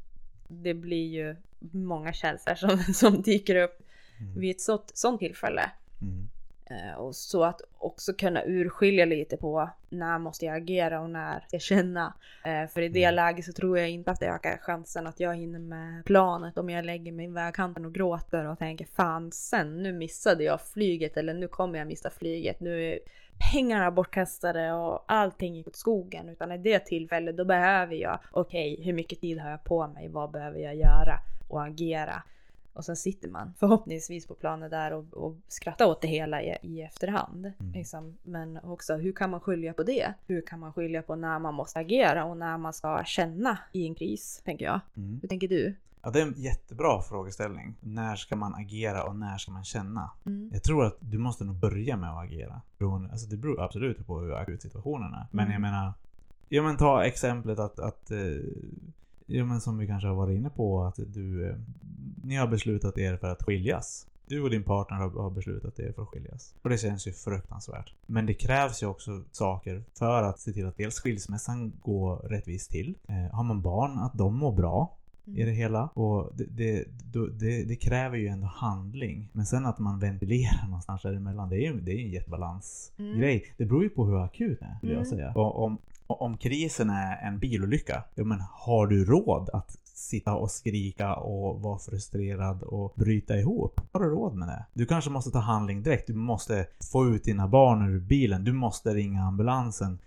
Det 0.48 0.74
blir 0.74 1.08
ju 1.08 1.36
många 1.60 2.14
känslor 2.14 2.56
som, 2.56 2.78
som 2.94 3.22
dyker 3.22 3.56
upp 3.56 3.80
Mm. 4.20 4.40
vid 4.40 4.52
ett 4.52 4.62
sånt, 4.62 4.92
sånt 4.94 5.20
tillfälle. 5.20 5.72
Mm. 6.02 6.30
Eh, 6.66 6.94
Och 7.00 7.16
så 7.16 7.44
att 7.44 7.62
också 7.78 8.14
kunna 8.14 8.44
urskilja 8.46 9.06
lite 9.06 9.38
på 9.38 9.70
när 9.90 10.20
måste 10.20 10.46
jag 10.46 10.56
agera 10.56 11.02
och 11.02 11.10
när 11.10 11.44
jag 11.52 11.62
känna. 11.62 12.14
Eh, 12.46 12.68
För 12.68 12.82
i 12.82 12.90
det 12.90 13.04
Mm. 13.04 13.16
läget 13.16 13.46
så 13.46 13.54
tror 13.54 13.80
jag 13.80 13.90
inte 13.90 14.12
att 14.12 14.20
det 14.20 14.28
ökar 14.28 14.58
chansen 14.58 15.08
att 15.08 15.20
jag 15.20 15.36
hinner 15.36 15.60
med 15.60 16.06
planet 16.06 16.58
om 16.58 16.70
jag 16.70 16.86
lägger 16.86 17.12
mig 17.12 17.26
i 17.26 17.30
vägkanten 17.30 17.86
och 17.86 17.94
gråter 17.94 18.46
och 18.46 18.60
tänker 18.60 18.86
fan 18.86 19.32
sen 19.32 19.84
nu 19.84 19.94
missade 19.94 20.44
jag 20.44 20.62
flyget 20.62 21.18
eller 21.18 21.34
nu 21.34 21.48
kommer 21.48 21.80
jag 21.80 21.88
missa 21.88 22.10
flyget. 22.10 22.60
Nu 22.60 22.84
är 22.92 23.00
pengarna 23.54 23.92
bortkastade 23.92 24.72
och 24.74 25.04
allting 25.08 25.56
gick 25.56 25.68
åt 25.68 25.76
skogen. 25.76 26.30
Utan 26.30 26.52
i 26.52 26.58
det 26.58 26.80
tillfället 26.80 27.38
då 27.38 27.46
behöver 27.46 27.96
jag, 27.96 28.20
okej 28.32 28.82
hur 28.84 28.94
mycket 28.94 29.22
tid 29.22 29.40
har 29.40 29.50
jag 29.50 29.64
på 29.64 29.88
mig? 29.88 30.08
Vad 30.10 30.32
behöver 30.32 30.60
jag 30.60 30.76
göra 30.76 31.20
och 31.50 31.64
agera? 31.64 32.24
Och 32.74 32.86
sen 32.86 32.96
sitter 32.96 33.30
man 33.30 33.54
förhoppningsvis 33.60 34.28
på 34.28 34.34
planet 34.36 34.72
där 34.72 34.94
och, 34.94 35.14
och 35.14 35.36
skrattar 35.48 35.86
åt 35.86 36.02
det 36.02 36.08
hela 36.08 36.42
i, 36.42 36.58
i 36.62 36.82
efterhand. 36.82 37.46
Mm. 37.60 37.72
Liksom. 37.74 38.18
Men 38.24 38.58
också 38.58 38.96
hur 38.96 39.14
kan 39.14 39.30
man 39.30 39.40
skilja 39.40 39.74
på 39.74 39.84
det? 39.84 40.14
Hur 40.28 40.42
kan 40.42 40.60
man 40.60 40.74
skilja 40.74 41.02
på 41.02 41.16
när 41.16 41.40
man 41.40 41.54
måste 41.54 41.80
agera 41.80 42.26
och 42.26 42.38
när 42.38 42.58
man 42.58 42.74
ska 42.74 43.04
känna 43.06 43.58
i 43.72 43.88
en 43.88 43.96
kris, 43.96 44.42
tänker 44.46 44.66
jag. 44.66 44.80
Mm. 44.98 45.20
Hur 45.22 45.28
tänker 45.30 45.48
du? 45.48 45.76
Ja, 46.02 46.10
det 46.10 46.22
är 46.22 46.26
en 46.26 46.34
jättebra 46.38 47.02
frågeställning. 47.02 47.76
När 47.80 48.16
ska 48.16 48.36
man 48.36 48.56
agera 48.56 49.04
och 49.04 49.16
när 49.16 49.38
ska 49.38 49.52
man 49.52 49.64
känna? 49.64 50.12
Mm. 50.26 50.50
Jag 50.54 50.64
tror 50.64 50.86
att 50.86 50.98
du 51.00 51.18
måste 51.18 51.44
nog 51.44 51.56
börja 51.56 51.98
med 51.98 52.10
att 52.10 52.24
agera. 52.24 52.62
Alltså 53.12 53.28
det 53.28 53.38
beror 53.38 53.62
absolut 53.62 54.08
på 54.08 54.20
hur 54.20 54.34
akut 54.34 54.62
situationen 54.62 55.14
är. 55.14 55.28
Men 55.32 55.46
Mm. 55.46 55.52
jag 55.54 55.62
menar, 55.62 55.94
ja 56.50 56.64
men 56.64 56.78
ta 56.78 57.04
exemplet 57.06 57.60
att, 57.60 57.80
att 57.80 58.12
eh, 58.12 58.18
ja 59.26 59.46
men 59.46 59.62
som 59.62 59.78
vi 59.78 59.88
kanske 59.88 60.08
har 60.08 60.16
varit 60.16 60.36
inne 60.38 60.50
på 60.50 60.84
att 60.84 61.00
du, 61.08 61.50
eh, 61.50 61.56
ni 62.24 62.36
har 62.36 62.48
beslutat 62.48 62.98
er 62.98 63.18
för 63.18 63.28
att 63.30 63.44
skiljas. 63.44 64.08
Du 64.28 64.42
och 64.42 64.50
din 64.50 64.64
partner 64.64 64.98
har, 64.98 65.30
beslutat 65.30 65.80
er 65.80 65.92
för 65.92 66.02
att 66.02 66.08
skiljas. 66.08 66.56
Och 66.62 66.70
det 66.70 66.78
känns 66.78 67.08
ju 67.08 67.12
fruktansvärt. 67.12 67.94
Men 68.06 68.26
det 68.26 68.34
krävs 68.34 68.84
ju 68.84 68.88
också 68.88 69.24
saker 69.32 69.84
för 69.98 70.24
att 70.24 70.40
se 70.40 70.54
till 70.54 70.66
att 70.66 70.78
dels 70.78 71.00
skilsmässan 71.00 71.74
går 71.82 72.16
rättvist 72.16 72.72
till. 72.72 72.96
Eh, 73.08 73.36
har 73.36 73.44
man 73.44 73.62
barn, 73.62 74.00
att 74.00 74.14
de 74.14 74.36
mår 74.38 74.52
bra 74.52 74.98
i 75.26 75.44
det 75.44 75.52
hela. 75.52 75.88
Och 75.88 76.32
det, 76.36 76.46
det, 76.46 76.86
det, 77.40 77.64
det 77.64 77.76
kräver 77.76 78.18
ju 78.18 78.28
ändå 78.28 78.48
handling. 78.48 79.30
Men 79.34 79.46
sen 79.46 79.66
att 79.66 79.80
man 79.80 80.00
ventilerar 80.00 80.66
någonstans 80.66 81.02
däremellan, 81.02 81.50
det 81.50 81.56
är 81.56 81.72
ju 81.72 81.80
det 81.82 81.92
är 81.92 82.06
en 82.06 82.12
jättebalansgrej. 82.12 83.46
Det 83.58 83.66
beror 83.66 83.84
ju 83.84 83.90
på 83.90 84.06
hur 84.06 84.24
akut 84.24 84.60
det 84.60 84.66
är, 84.66 84.78
jag 84.82 84.92
Mm. 84.92 85.06
säga. 85.06 85.32
Och 85.36 85.64
om, 85.64 85.78
om 86.22 86.38
krisen 86.38 86.90
är 86.90 87.28
en 87.28 87.40
bilolycka, 87.40 88.04
ja 88.16 88.24
men 88.24 88.40
har 88.52 88.88
du 88.88 89.06
råd 89.06 89.50
att 89.54 89.78
sitta 89.84 90.34
och 90.36 90.52
skrika 90.52 91.16
och 91.16 91.62
vara 91.62 91.80
frustrerad 91.80 92.64
och 92.64 92.94
bryta 92.96 93.38
ihop? 93.38 93.82
Har 93.92 94.00
du 94.00 94.10
råd 94.10 94.36
med 94.36 94.48
det? 94.48 94.66
Du 94.74 94.86
kanske 94.86 95.10
måste 95.10 95.32
ta 95.32 95.40
handling 95.40 95.84
direkt. 95.84 96.08
Du 96.08 96.14
måste 96.14 96.66
få 96.92 97.06
ut 97.08 97.24
dina 97.24 97.48
barn 97.48 97.90
ur 97.90 98.00
bilen. 98.00 98.44
Du 98.44 98.54
måste 98.54 98.94
ringa 98.94 99.24
ambulansen. 99.24 100.00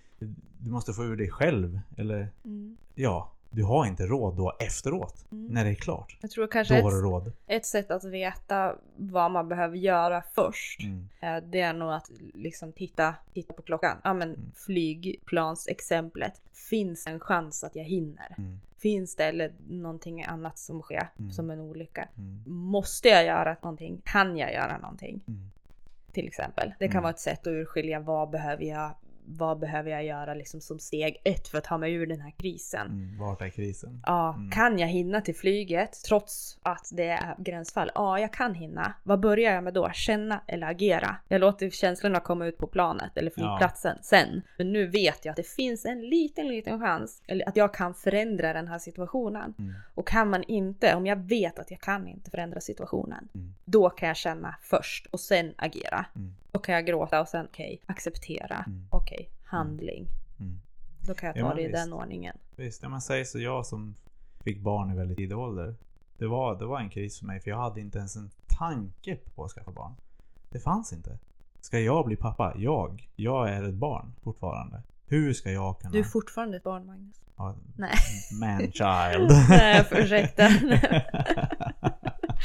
Du 0.58 0.70
måste 0.70 0.92
få 0.92 1.04
ur 1.04 1.16
dig 1.16 1.30
själv. 1.30 1.80
Eller 1.96 2.28
Mm. 2.44 2.76
ja, 2.94 3.30
du 3.56 3.64
har 3.64 3.86
inte 3.86 4.06
råd 4.06 4.36
då 4.36 4.52
efteråt. 4.58 5.26
Mm. 5.32 5.46
När 5.46 5.64
det 5.64 5.70
är 5.70 5.74
klart. 5.74 6.16
Jag 6.20 6.30
tror 6.30 6.44
Då 6.44 6.50
kanske 6.50 6.74
du 6.74 6.80
ett, 6.80 7.02
råd. 7.02 7.32
ett 7.46 7.66
sätt 7.66 7.90
att 7.90 8.04
veta 8.04 8.76
vad 8.96 9.30
man 9.30 9.48
behöver 9.48 9.76
göra 9.76 10.22
först. 10.34 10.80
Mm. 10.82 11.08
Eh, 11.20 11.50
Det 11.50 11.60
är 11.60 11.72
nog 11.72 11.92
att 11.92 12.10
liksom 12.34 12.72
titta, 12.72 13.14
titta 13.34 13.52
på 13.54 13.62
klockan. 13.62 13.96
Ja 14.04 14.14
men 14.14 14.28
Mm. 14.28 14.52
flygplansexemplet. 15.26 16.40
Finns 16.70 17.06
en 17.06 17.20
chans 17.20 17.64
att 17.64 17.76
jag 17.76 17.84
hinner? 17.84 18.34
Mm. 18.38 18.58
Finns 18.78 19.16
det 19.16 19.24
eller 19.24 19.52
någonting 19.68 20.24
annat 20.24 20.58
som 20.58 20.82
sker 20.82 21.08
Mm. 21.18 21.32
som 21.32 21.50
en 21.50 21.60
olycka? 21.60 22.08
Mm. 22.18 22.42
Måste 22.46 23.08
jag 23.08 23.24
göra 23.24 23.56
någonting? 23.62 24.00
Kan 24.04 24.36
jag 24.36 24.52
göra 24.52 24.78
någonting? 24.78 25.20
Mm. 25.28 25.50
Till 26.12 26.26
exempel. 26.26 26.74
Det 26.78 26.86
kan 26.86 26.92
Mm. 26.92 27.02
vara 27.02 27.12
ett 27.12 27.20
sätt 27.20 27.40
att 27.40 27.46
urskilja 27.46 28.00
vad 28.00 28.30
behöver 28.30 28.64
jag 28.64 28.90
vad 29.28 29.58
behöver 29.58 29.90
jag 29.90 30.04
göra 30.04 30.34
liksom 30.34 30.60
som 30.60 30.78
steg 30.78 31.20
ett 31.24 31.48
för 31.48 31.58
att 31.58 31.64
ta 31.64 31.78
mig 31.78 31.92
ur 31.92 32.06
den 32.06 32.20
här 32.20 32.30
krisen? 32.30 32.86
Mm. 32.86 33.18
Vart 33.18 33.42
är 33.42 33.48
krisen? 33.48 34.02
Ja, 34.06 34.34
Mm. 34.34 34.50
kan 34.50 34.78
jag 34.78 34.88
hinna 34.88 35.20
till 35.20 35.34
flyget 35.36 36.02
trots 36.08 36.58
att 36.62 36.88
det 36.92 37.08
är 37.08 37.34
gränsfall? 37.38 37.90
Ja, 37.94 38.18
jag 38.20 38.32
kan 38.32 38.54
hinna. 38.54 38.94
Vad 39.02 39.20
börjar 39.20 39.52
jag 39.54 39.64
med 39.64 39.74
då? 39.74 39.90
Känna 39.94 40.40
eller 40.46 40.66
agera? 40.66 41.16
Jag 41.28 41.40
låter 41.40 41.70
känslorna 41.70 42.20
komma 42.20 42.46
ut 42.46 42.58
på 42.58 42.66
planet 42.66 43.16
eller 43.16 43.30
flygplatsen 43.30 43.98
sen. 44.02 44.42
Men 44.58 44.72
nu 44.72 44.86
vet 44.86 45.24
jag 45.24 45.30
att 45.30 45.36
det 45.36 45.46
finns 45.48 45.84
en 45.84 46.00
liten, 46.00 46.48
liten 46.48 46.80
chans 46.80 47.22
att 47.46 47.56
jag 47.56 47.74
kan 47.74 47.94
förändra 47.94 48.52
den 48.52 48.68
här 48.68 48.78
situationen. 48.78 49.54
Mm. 49.58 49.74
Och 49.94 50.08
kan 50.08 50.30
man 50.30 50.42
inte, 50.42 50.94
om 50.94 51.06
jag 51.06 51.16
vet 51.28 51.58
att 51.58 51.70
jag 51.70 51.80
kan 51.80 52.08
inte 52.08 52.30
förändra 52.30 52.60
situationen, 52.60 53.28
Mm. 53.34 53.54
då 53.64 53.90
kan 53.90 54.08
jag 54.08 54.16
känna 54.16 54.54
först 54.62 55.06
och 55.06 55.20
sen 55.20 55.54
agera. 55.58 56.06
Mm. 56.56 56.60
Då 56.60 56.64
kan 56.64 56.74
jag 56.74 56.86
gråta 56.86 57.20
och 57.20 57.28
sen 57.28 57.46
okej, 57.46 57.80
acceptera. 57.86 58.64
Mm. 58.66 58.86
Okej, 58.90 59.30
handling. 59.44 60.08
Mm. 60.40 60.60
Då 61.06 61.14
kan 61.14 61.26
jag 61.26 61.36
Ja, 61.36 61.40
ta 61.42 61.48
men 61.48 61.56
det 61.56 61.62
i 61.62 61.66
visst. 61.66 61.84
den 61.84 61.92
ordningen. 61.92 62.36
Visst, 62.56 62.82
ja, 62.82 62.88
men 62.88 63.00
säg 63.00 63.24
så 63.24 63.38
jag 63.38 63.66
som 63.66 63.94
fick 64.44 64.60
barn 64.60 64.90
i 64.92 64.96
väldigt 64.96 65.16
tidig 65.16 65.38
ålder. 65.38 65.74
Det 66.18 66.26
var, 66.26 66.58
det 66.58 66.66
var 66.66 66.80
en 66.80 66.90
kris 66.90 67.18
för 67.18 67.26
mig 67.26 67.40
för 67.40 67.50
jag 67.50 67.58
hade 67.58 67.80
inte 67.80 67.98
ens 67.98 68.16
en 68.16 68.30
tanke 68.58 69.16
på 69.34 69.44
att 69.44 69.50
skaffa 69.50 69.70
barn. 69.70 69.92
Det 70.50 70.58
fanns 70.60 70.92
inte. 70.92 71.18
Ska 71.60 71.80
jag 71.80 72.06
bli 72.06 72.16
pappa? 72.16 72.52
Jag. 72.56 73.08
Jag 73.16 73.48
är 73.50 73.62
ett 73.62 73.74
barn 73.74 74.12
fortfarande. 74.22 74.82
Hur 75.06 75.32
ska 75.32 75.50
jag 75.52 75.78
kunna... 75.80 75.92
Du 75.92 75.98
är 75.98 76.04
fortfarande 76.04 76.56
ett 76.56 76.62
barn 76.62 76.86
Magnus. 76.86 77.16
Ja, 77.36 77.54
Nej. 77.76 77.94
Man-child. 78.40 79.30
Nej, 79.48 79.84
ursäkta. 79.90 80.48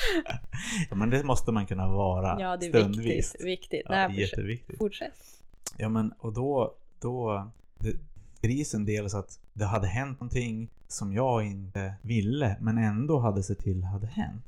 ja, 0.89 0.95
men 0.95 1.09
det 1.09 1.23
måste 1.23 1.51
man 1.51 1.65
kunna 1.65 1.87
vara 1.87 2.41
Ja, 2.41 2.57
det 2.57 2.65
är 2.65 2.69
stundvis. 2.69 3.05
viktigt. 3.05 3.45
viktigt. 3.45 3.81
Ja, 3.85 4.07
Nej, 4.07 4.19
jätteviktigt. 4.21 4.77
Fortsätt. 4.77 5.13
Ja 5.77 5.89
men 5.89 6.13
och 6.19 6.33
då, 6.33 6.73
då 6.99 7.47
det, 7.77 7.93
krisen 8.41 8.85
dels 8.85 9.13
att 9.13 9.39
det 9.53 9.65
hade 9.65 9.87
hänt 9.87 10.19
någonting 10.19 10.69
som 10.87 11.13
jag 11.13 11.45
inte 11.45 11.93
ville 12.01 12.57
men 12.61 12.77
ändå 12.77 13.19
hade 13.19 13.43
sett 13.43 13.59
till 13.59 13.83
hade 13.83 14.07
hänt. 14.07 14.45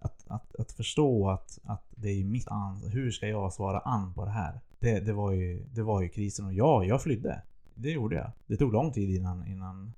Att, 0.00 0.24
att, 0.28 0.56
att 0.56 0.72
förstå 0.72 1.30
att, 1.30 1.58
att 1.64 1.84
det 1.90 2.08
är 2.08 2.24
mitt 2.24 2.48
ansvar. 2.48 2.90
Hur 2.90 3.10
ska 3.10 3.28
jag 3.28 3.52
svara 3.52 3.78
an 3.78 4.14
på 4.14 4.24
det 4.24 4.30
här? 4.30 4.60
Det, 4.78 5.00
det, 5.00 5.12
var, 5.12 5.30
ju, 5.30 5.62
det 5.74 5.82
var 5.82 6.02
ju 6.02 6.08
krisen 6.08 6.46
och 6.46 6.52
ja, 6.52 6.84
jag 6.84 7.02
flydde. 7.02 7.42
Det 7.74 7.90
gjorde 7.90 8.16
jag. 8.16 8.30
Det 8.46 8.56
tog 8.56 8.72
lång 8.72 8.92
tid 8.92 9.10
innan, 9.16 9.46
innan 9.46 9.92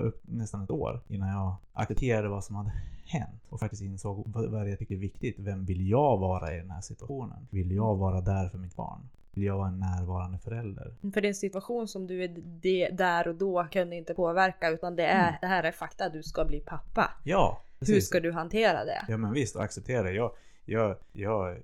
upp, 0.00 0.22
nästan 0.22 0.62
ett 0.64 0.70
år 0.70 1.00
innan 1.08 1.28
jag 1.28 1.54
accepterade 1.72 2.28
vad 2.28 2.44
som 2.44 2.56
hade 2.56 2.72
hänt 3.06 3.42
och 3.48 3.60
faktiskt 3.60 3.82
insåg 3.82 4.22
vad, 4.26 4.50
vad 4.50 4.70
jag 4.70 4.78
tycker 4.78 4.94
är 4.94 4.98
viktigt. 4.98 5.36
Vem 5.38 5.64
vill 5.64 5.88
jag 5.88 6.16
vara 6.18 6.54
i 6.54 6.58
den 6.58 6.70
här 6.70 6.80
situationen? 6.80 7.46
Vill 7.50 7.72
jag 7.72 7.96
vara 7.96 8.20
där 8.20 8.48
för 8.48 8.58
mitt 8.58 8.76
barn? 8.76 9.00
Vill 9.34 9.44
jag 9.44 9.56
vara 9.56 9.68
en 9.68 9.80
närvarande 9.80 10.38
förälder? 10.38 10.94
För 11.12 11.20
det 11.20 11.26
är 11.26 11.28
en 11.28 11.34
situation 11.34 11.88
som 11.88 12.06
du 12.06 12.24
är 12.24 12.92
där 12.96 13.28
och 13.28 13.34
då 13.34 13.66
kunde 13.72 13.96
inte 13.96 14.14
påverka 14.14 14.68
utan 14.70 14.96
det 14.96 15.04
är 15.06 15.28
Mm. 15.28 15.34
det 15.40 15.46
här 15.46 15.62
är 15.62 15.72
fakta. 15.72 16.08
Du 16.08 16.22
ska 16.22 16.44
bli 16.44 16.60
pappa. 16.60 17.10
Ja, 17.24 17.60
Hur 17.72 17.78
precis. 17.86 18.06
ska 18.06 18.20
du 18.20 18.32
hantera 18.32 18.84
det? 18.84 19.04
Ja 19.08 19.16
men 19.16 19.32
visst, 19.32 19.56
acceptera 19.56 20.02
det. 20.02 20.12
Jag, 20.12 20.30
jag, 20.64 20.96
jag, 21.12 21.56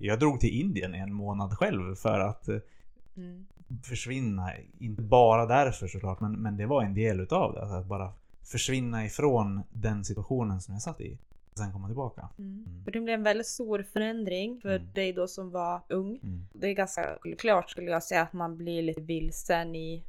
jag 0.00 0.18
drog 0.18 0.40
till 0.40 0.60
Indien 0.60 0.94
en 0.94 1.12
månad 1.12 1.52
själv 1.58 1.94
för 1.94 2.20
att 2.20 2.48
eh, 2.48 2.56
Mm. 3.16 3.46
Försvinna. 3.82 4.50
Inte 4.78 5.02
bara 5.02 5.46
därför 5.46 5.86
såklart, 5.88 6.20
men, 6.20 6.32
men 6.32 6.56
det 6.56 6.66
var 6.66 6.82
en 6.82 6.94
del 6.94 7.20
utav 7.20 7.52
det. 7.54 7.60
Alltså 7.60 7.74
att 7.76 7.86
bara 7.86 8.12
försvinna 8.42 9.04
ifrån 9.04 9.62
den 9.72 10.04
situationen 10.04 10.60
som 10.60 10.74
jag 10.74 10.82
satt 10.82 11.00
i. 11.00 11.18
Och 11.52 11.58
sen 11.58 11.72
komma 11.72 11.86
tillbaka. 11.88 12.28
Mm. 12.38 12.64
Mm. 12.68 12.84
För 12.84 12.90
det 12.90 13.00
blev 13.00 13.14
en 13.14 13.22
väldigt 13.22 13.46
stor 13.46 13.82
förändring 13.92 14.60
för 14.60 14.76
Mm. 14.76 14.92
dig 14.94 15.12
då 15.12 15.28
som 15.28 15.50
var 15.50 15.80
ung. 15.88 16.18
Mm. 16.22 16.46
Det 16.52 16.66
är 16.68 16.72
ganska 16.74 17.18
klart 17.38 17.70
skulle 17.70 17.90
jag 17.90 18.02
säga 18.02 18.22
att 18.22 18.32
man 18.32 18.56
blir 18.56 18.82
lite 18.82 19.00
vilsen 19.00 19.74
i, 19.74 20.02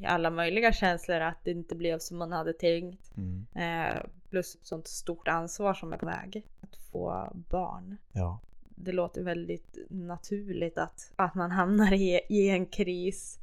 i 0.00 0.04
alla 0.06 0.30
möjliga 0.30 0.72
känslor 0.72 1.20
att 1.20 1.38
det 1.44 1.50
inte 1.50 1.74
blev 1.74 1.98
som 1.98 2.18
man 2.18 2.32
hade 2.32 2.52
tänkt. 2.52 3.16
Mm. 3.16 3.46
Eh, 3.54 4.02
plus 4.30 4.54
ett 4.54 4.66
sånt 4.66 4.86
stort 4.86 5.28
ansvar 5.28 5.74
som 5.74 5.92
är 5.92 5.96
på 5.96 6.06
väg. 6.06 6.42
Att 6.60 6.76
få 6.76 7.32
barn. 7.50 7.96
Ja. 8.12 8.38
Det 8.76 8.92
låter 8.92 9.22
väldigt 9.22 9.78
naturligt 9.88 10.78
att, 10.78 11.12
att 11.16 11.34
man 11.34 11.50
hamnar 11.50 11.92
i, 11.92 12.20
i 12.28 12.48
en 12.48 12.66
kris 12.66 13.38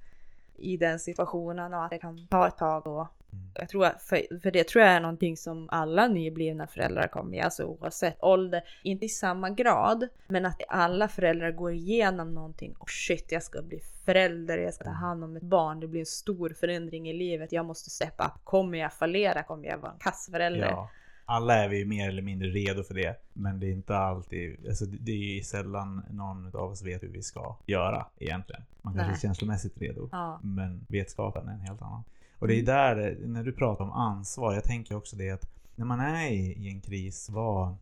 i 0.56 0.78
den 0.78 1.00
situationen 1.00 1.74
och 1.74 1.84
att 1.84 1.90
det 1.90 1.98
kan 1.98 2.28
ta 2.28 2.48
ett 2.48 2.58
tag 2.58 2.88
och 2.88 3.08
Mm. 3.34 3.52
jag 3.56 3.70
tror 3.70 3.86
att 3.86 4.02
för, 4.02 4.40
för 4.40 4.52
det 4.52 4.68
tror 4.68 4.84
jag 4.84 4.94
är 4.94 5.00
någonting 5.00 5.38
som 5.38 5.70
alla 5.72 6.08
nyblivna 6.08 6.68
föräldrar 6.68 7.08
kommer 7.08 7.38
göra, 7.38 7.46
alltså 7.46 7.64
oavsett 7.64 8.24
ålder. 8.24 8.64
Inte 8.84 9.06
i 9.06 9.10
samma 9.10 9.50
grad, 9.50 10.08
men 10.28 10.46
att 10.46 10.62
alla 10.68 11.08
föräldrar 11.08 11.52
går 11.52 11.72
igenom 11.72 12.34
någonting. 12.34 12.76
Och 12.80 12.90
shit, 12.90 13.32
jag 13.32 13.44
ska 13.44 13.62
bli 13.62 13.80
förälder, 14.06 14.58
jag 14.58 14.74
ska 14.74 14.84
ta 14.84 14.90
hand 14.90 15.24
om 15.24 15.36
ett 15.36 15.44
barn. 15.44 15.80
Det 15.80 15.88
blir 15.88 16.00
en 16.00 16.06
stor 16.06 16.50
förändring 16.50 17.10
i 17.10 17.14
livet. 17.14 17.52
Jag 17.52 17.66
måste 17.66 17.90
steppa 17.90 18.26
upp. 18.26 18.46
Kommer 18.46 18.78
jag 18.78 18.94
fallera? 18.94 19.44
Kommer 19.44 19.68
jag 19.68 19.78
vara 19.78 19.92
en 19.92 20.00
kassförälder? 20.00 20.68
ja. 20.70 20.90
Alla 21.26 21.56
är 21.56 21.70
vi 21.70 21.86
mer 21.86 22.10
eller 22.10 22.22
mindre 22.22 22.48
redo 22.48 22.84
för 22.84 22.94
det. 22.94 23.16
Men 23.34 23.60
det 23.60 23.68
är 23.68 23.72
inte 23.72 23.98
alltid, 23.98 24.68
alltså 24.68 24.86
det 24.86 24.98
det 24.98 25.12
är 25.12 25.36
ju 25.36 25.44
sällan 25.44 26.04
någon 26.10 26.56
av 26.56 26.72
oss 26.72 26.84
vet 26.84 27.04
hur 27.04 27.08
vi 27.08 27.22
ska 27.22 27.56
göra 27.66 28.06
egentligen. 28.20 28.62
Man 28.82 28.94
kanske 28.94 29.08
Nej. 29.08 29.16
är 29.16 29.20
känslomässigt 29.20 29.78
redo. 29.82 30.10
Ja. 30.12 30.40
Men 30.44 30.86
vetskapen 30.90 31.48
är 31.48 31.54
en 31.54 31.60
helt 31.60 31.82
annan. 31.82 32.04
Och 32.40 32.48
det 32.48 32.60
är 32.60 32.64
där, 32.64 33.18
när 33.26 33.44
du 33.44 33.52
pratar 33.52 33.84
om 33.86 33.92
ansvar, 33.92 34.54
jag 34.54 34.64
tänker 34.64 34.96
också 34.96 35.16
det 35.16 35.32
att 35.32 35.50
när 35.76 35.86
man 35.86 36.00
är 36.00 36.32
i, 36.32 36.54
i 36.54 36.70
en 36.70 36.82
kris, 36.82 37.30
vad... 37.30 37.76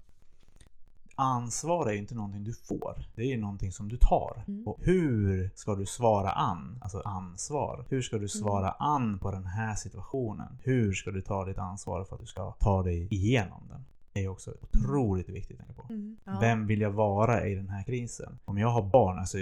Ansvar 1.21 1.87
är 1.87 1.91
ju 1.91 1.97
inte 1.97 2.15
någonting 2.15 2.43
du 2.43 2.53
får. 2.53 3.05
Det 3.15 3.21
är 3.21 3.27
ju 3.27 3.37
någonting 3.37 3.71
som 3.71 3.89
du 3.89 3.97
tar. 3.97 4.43
Mm. 4.47 4.67
Och 4.67 4.77
hur 4.81 5.49
ska 5.55 5.75
du 5.75 5.85
svara 5.85 6.31
an? 6.31 6.77
Alltså 6.81 7.01
ansvar. 7.05 7.85
Hur 7.89 8.01
ska 8.01 8.17
du 8.17 8.27
svara 8.27 8.71
an 8.71 9.19
på 9.19 9.31
den 9.31 9.45
här 9.45 9.75
situationen? 9.75 10.57
Hur 10.63 10.93
ska 10.93 11.11
du 11.11 11.21
ta 11.21 11.45
ditt 11.45 11.57
ansvar 11.57 12.03
för 12.03 12.15
att 12.15 12.21
du 12.21 12.27
ska 12.27 12.51
ta 12.51 12.83
dig 12.83 13.07
igenom 13.11 13.61
den? 13.69 13.85
Det 14.13 14.23
är 14.23 14.27
också 14.27 14.51
otroligt 14.61 15.29
viktigt 15.29 15.59
att 15.59 15.65
tänka 15.67 15.81
på. 15.81 15.93
Mm. 15.93 16.17
Ja. 16.23 16.37
Vem 16.41 16.67
vill 16.67 16.81
jag 16.81 16.91
vara 16.91 17.47
i 17.47 17.55
den 17.55 17.69
här 17.69 17.83
krisen? 17.83 18.39
Om 18.45 18.57
jag 18.57 18.67
har 18.67 18.81
barn, 18.81 19.19
alltså 19.19 19.37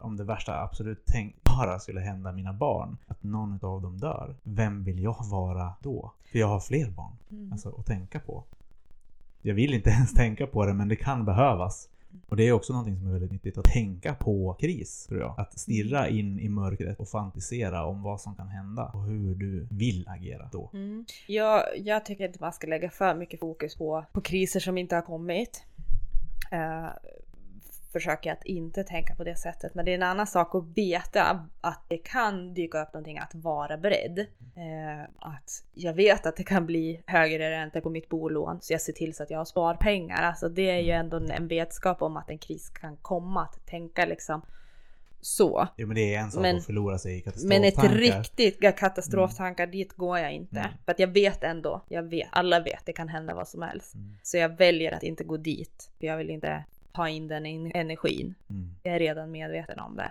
om 0.00 0.16
det 0.16 0.24
värsta 0.24 0.62
absolut 0.62 1.06
tänkbara 1.06 1.78
skulle 1.78 2.00
hända 2.00 2.32
mina 2.32 2.52
barn, 2.52 2.96
att 3.06 3.22
någon 3.22 3.58
av 3.62 3.82
dem 3.82 3.98
dör. 3.98 4.34
Vem 4.42 4.84
vill 4.84 5.02
jag 5.02 5.16
vara 5.30 5.72
då? 5.80 6.12
För 6.32 6.38
jag 6.38 6.46
har 6.46 6.60
fler 6.60 6.90
barn 6.90 7.12
Mm. 7.30 7.52
alltså, 7.52 7.74
att 7.78 7.86
tänka 7.86 8.20
på. 8.20 8.44
Jag 9.46 9.54
vill 9.54 9.74
inte 9.74 9.90
ens 9.98 10.14
tänka 10.14 10.46
på 10.46 10.66
det, 10.66 10.74
men 10.74 10.88
det 10.88 10.96
kan 10.96 11.24
behövas. 11.24 11.88
Och 12.28 12.36
det 12.36 12.48
är 12.48 12.52
också 12.52 12.72
någonting 12.72 12.96
som 12.96 13.06
är 13.06 13.12
väldigt 13.12 13.32
nyttigt 13.32 13.58
att 13.58 13.64
tänka 13.64 14.14
på 14.14 14.56
kris, 14.60 15.06
tror 15.08 15.20
jag. 15.20 15.34
Att 15.38 15.58
stirra 15.58 16.08
in 16.08 16.40
i 16.40 16.48
mörkret 16.48 16.98
och 16.98 17.08
fantisera 17.08 17.84
om 17.84 18.02
vad 18.02 18.20
som 18.20 18.34
kan 18.34 18.48
hända 18.48 18.84
och 18.84 19.02
hur 19.02 19.34
du 19.34 19.66
vill 19.70 20.08
agera 20.08 20.48
då. 20.52 20.70
Mm. 20.72 21.04
Jag, 21.26 21.62
jag 21.76 22.04
tycker 22.04 22.26
inte 22.26 22.38
man 22.40 22.52
ska 22.52 22.66
lägga 22.66 22.90
för 22.90 23.14
mycket 23.14 23.40
fokus 23.40 23.76
på, 23.76 24.04
på 24.12 24.20
kriser 24.20 24.60
som 24.60 24.78
inte 24.78 24.94
har 24.94 25.02
kommit. 25.02 25.64
Eh, 26.52 26.86
försöker 27.94 28.32
att 28.32 28.44
inte 28.44 28.84
tänka 28.84 29.14
på 29.14 29.24
det 29.24 29.36
sättet. 29.36 29.74
Men 29.74 29.84
det 29.84 29.90
är 29.90 29.94
en 29.94 30.02
annan 30.02 30.26
sak 30.26 30.54
att 30.54 30.64
veta 30.78 31.46
att 31.60 31.84
det 31.88 31.98
kan 31.98 32.54
dyka 32.54 32.82
upp 32.82 32.92
någonting, 32.94 33.18
att 33.18 33.34
vara 33.34 33.76
beredd. 33.78 34.18
Eh, 34.56 35.02
att 35.18 35.64
jag 35.74 35.94
vet 35.94 36.26
att 36.26 36.36
det 36.36 36.44
kan 36.44 36.66
bli 36.66 37.02
högre 37.06 37.50
räntor 37.50 37.80
på 37.80 37.90
mitt 37.90 38.08
bolån 38.08 38.58
så 38.62 38.72
jag 38.72 38.80
ser 38.80 38.92
till 38.92 39.14
så 39.14 39.22
att 39.22 39.30
jag 39.30 39.38
har 39.38 39.44
sparpengar. 39.44 40.22
Alltså 40.22 40.48
det 40.48 40.70
är 40.70 40.80
ju 40.80 40.90
ändå 40.90 41.16
en 41.16 41.48
vetskap 41.48 42.02
om 42.02 42.16
att 42.16 42.30
en 42.30 42.38
kris 42.38 42.68
kan 42.70 42.96
komma. 42.96 43.42
Att 43.42 43.66
tänka 43.66 44.04
liksom 44.06 44.42
så. 45.20 45.68
Jo 45.76 45.86
men 45.86 45.94
det 45.96 46.14
är 46.14 46.20
en 46.20 46.30
sak 46.30 46.42
Men- 46.42 46.56
att 46.56 46.64
förlora 46.64 46.98
sig 46.98 47.18
i 47.18 47.24
Men 47.44 47.64
ett 47.64 47.74
katastroftankar. 47.74 48.18
riktigt 48.18 48.78
katastroftankar, 48.78 49.66
dit 49.66 49.92
går 49.92 50.18
jag 50.18 50.32
inte. 50.32 50.58
Mm. 50.58 50.70
För 50.84 50.92
att 50.92 50.98
jag 50.98 51.08
vet 51.08 51.44
ändå, 51.44 51.84
jag 51.88 52.02
vet, 52.02 52.28
alla 52.32 52.60
vet, 52.60 52.86
det 52.86 52.92
kan 52.92 53.08
hända 53.08 53.34
vad 53.34 53.48
som 53.48 53.62
helst. 53.62 53.94
Mm. 53.94 54.16
Så 54.22 54.36
jag 54.36 54.48
väljer 54.56 54.92
att 54.92 55.02
inte 55.02 55.24
gå 55.24 55.36
dit. 55.36 55.90
För 56.00 56.06
jag 56.06 56.16
vill 56.16 56.30
inte 56.30 56.64
ta 56.94 57.08
in 57.08 57.28
den 57.28 57.46
in- 57.46 57.72
energin. 57.74 58.34
Mm. 58.50 58.74
Jag 58.82 58.94
är 58.94 58.98
redan 58.98 59.30
medveten 59.30 59.78
om 59.78 59.96
det. 59.96 60.10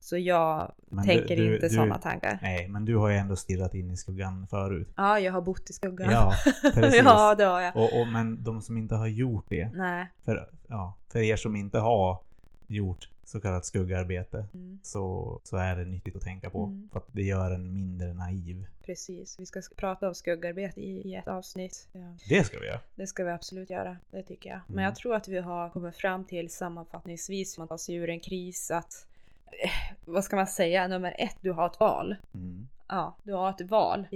Så 0.00 0.16
jag 0.18 0.72
Men 0.88 1.04
tänker 1.06 1.36
du- 1.36 1.48
du- 1.48 1.54
inte 1.54 1.68
sådana 1.70 1.98
tankar. 1.98 2.38
Nej, 2.42 2.68
men 2.68 2.84
du 2.84 2.96
har 2.96 3.08
ju 3.08 3.16
ändå 3.16 3.36
stirrat 3.36 3.74
in 3.74 3.90
i 3.90 3.96
skuggan 3.96 4.46
förut. 4.50 4.88
Ja, 4.96 5.18
jag 5.20 5.32
har 5.32 5.40
bott 5.40 5.70
i 5.70 5.72
skuggan. 5.72 6.10
Ja, 6.10 6.32
precis. 6.74 7.02
ja, 7.04 7.34
det 7.34 7.44
har 7.44 7.60
jag. 7.60 7.76
Och, 7.76 8.00
och, 8.00 8.06
men 8.08 8.42
de 8.44 8.62
som 8.62 8.76
inte 8.76 8.94
har 8.94 9.06
gjort 9.06 9.44
det, 9.48 9.68
Nej. 9.74 10.06
för, 10.24 10.48
ja, 10.68 10.94
för 11.12 11.18
er 11.18 11.36
som 11.36 11.56
inte 11.56 11.78
har 11.78 12.18
gjort 12.66 13.08
så 13.28 13.40
kallat 13.40 13.64
skuggarbete, 13.64 14.46
Mm, 14.54 14.78
så, 14.82 15.40
så 15.44 15.56
är 15.56 15.76
det 15.76 15.84
nyttigt 15.84 16.16
att 16.16 16.22
tänka 16.22 16.50
på. 16.50 16.64
Mm. 16.64 16.88
För 16.92 16.98
att 16.98 17.06
det 17.12 17.22
gör 17.22 17.50
en 17.50 17.72
mindre 17.74 18.14
naiv. 18.14 18.66
precis. 18.84 19.40
Vi 19.40 19.46
ska 19.46 19.60
sk- 19.60 19.74
prata 19.76 20.08
om 20.08 20.14
skuggarbete 20.14 20.80
i, 20.80 21.08
i 21.08 21.14
ett 21.14 21.28
avsnitt. 21.28 21.88
Ja. 21.92 22.16
Det 22.28 22.44
ska 22.44 22.58
vi 22.60 22.66
göra. 22.66 22.80
Det 22.94 23.06
ska 23.06 23.24
vi 23.24 23.30
absolut 23.30 23.70
göra, 23.70 23.96
det 24.10 24.22
tycker 24.22 24.50
jag. 24.50 24.60
Men 24.66 24.74
Mm. 24.74 24.84
jag 24.84 24.94
tror 24.96 25.14
att 25.14 25.28
vi 25.28 25.38
har 25.38 25.70
kommit 25.70 25.96
fram 25.96 26.24
till 26.24 26.50
sammanfattningsvis, 26.50 27.58
om 27.58 27.60
man 27.60 27.68
tar 27.68 27.76
sig 27.76 27.94
ur 27.94 28.10
en 28.10 28.20
kris, 28.20 28.70
att 28.70 29.06
eh, 29.64 29.70
vad 30.04 30.24
ska 30.24 30.36
man 30.36 30.46
säga, 30.46 30.88
nummer 30.88 31.14
ett, 31.18 31.36
du 31.40 31.52
har 31.52 31.66
ett 31.66 31.80
val. 31.80 32.16
Mm. 32.34 32.68
Ja, 32.88 33.16
du 33.22 33.32
har 33.32 33.50
ett 33.50 33.60
val. 33.70 34.06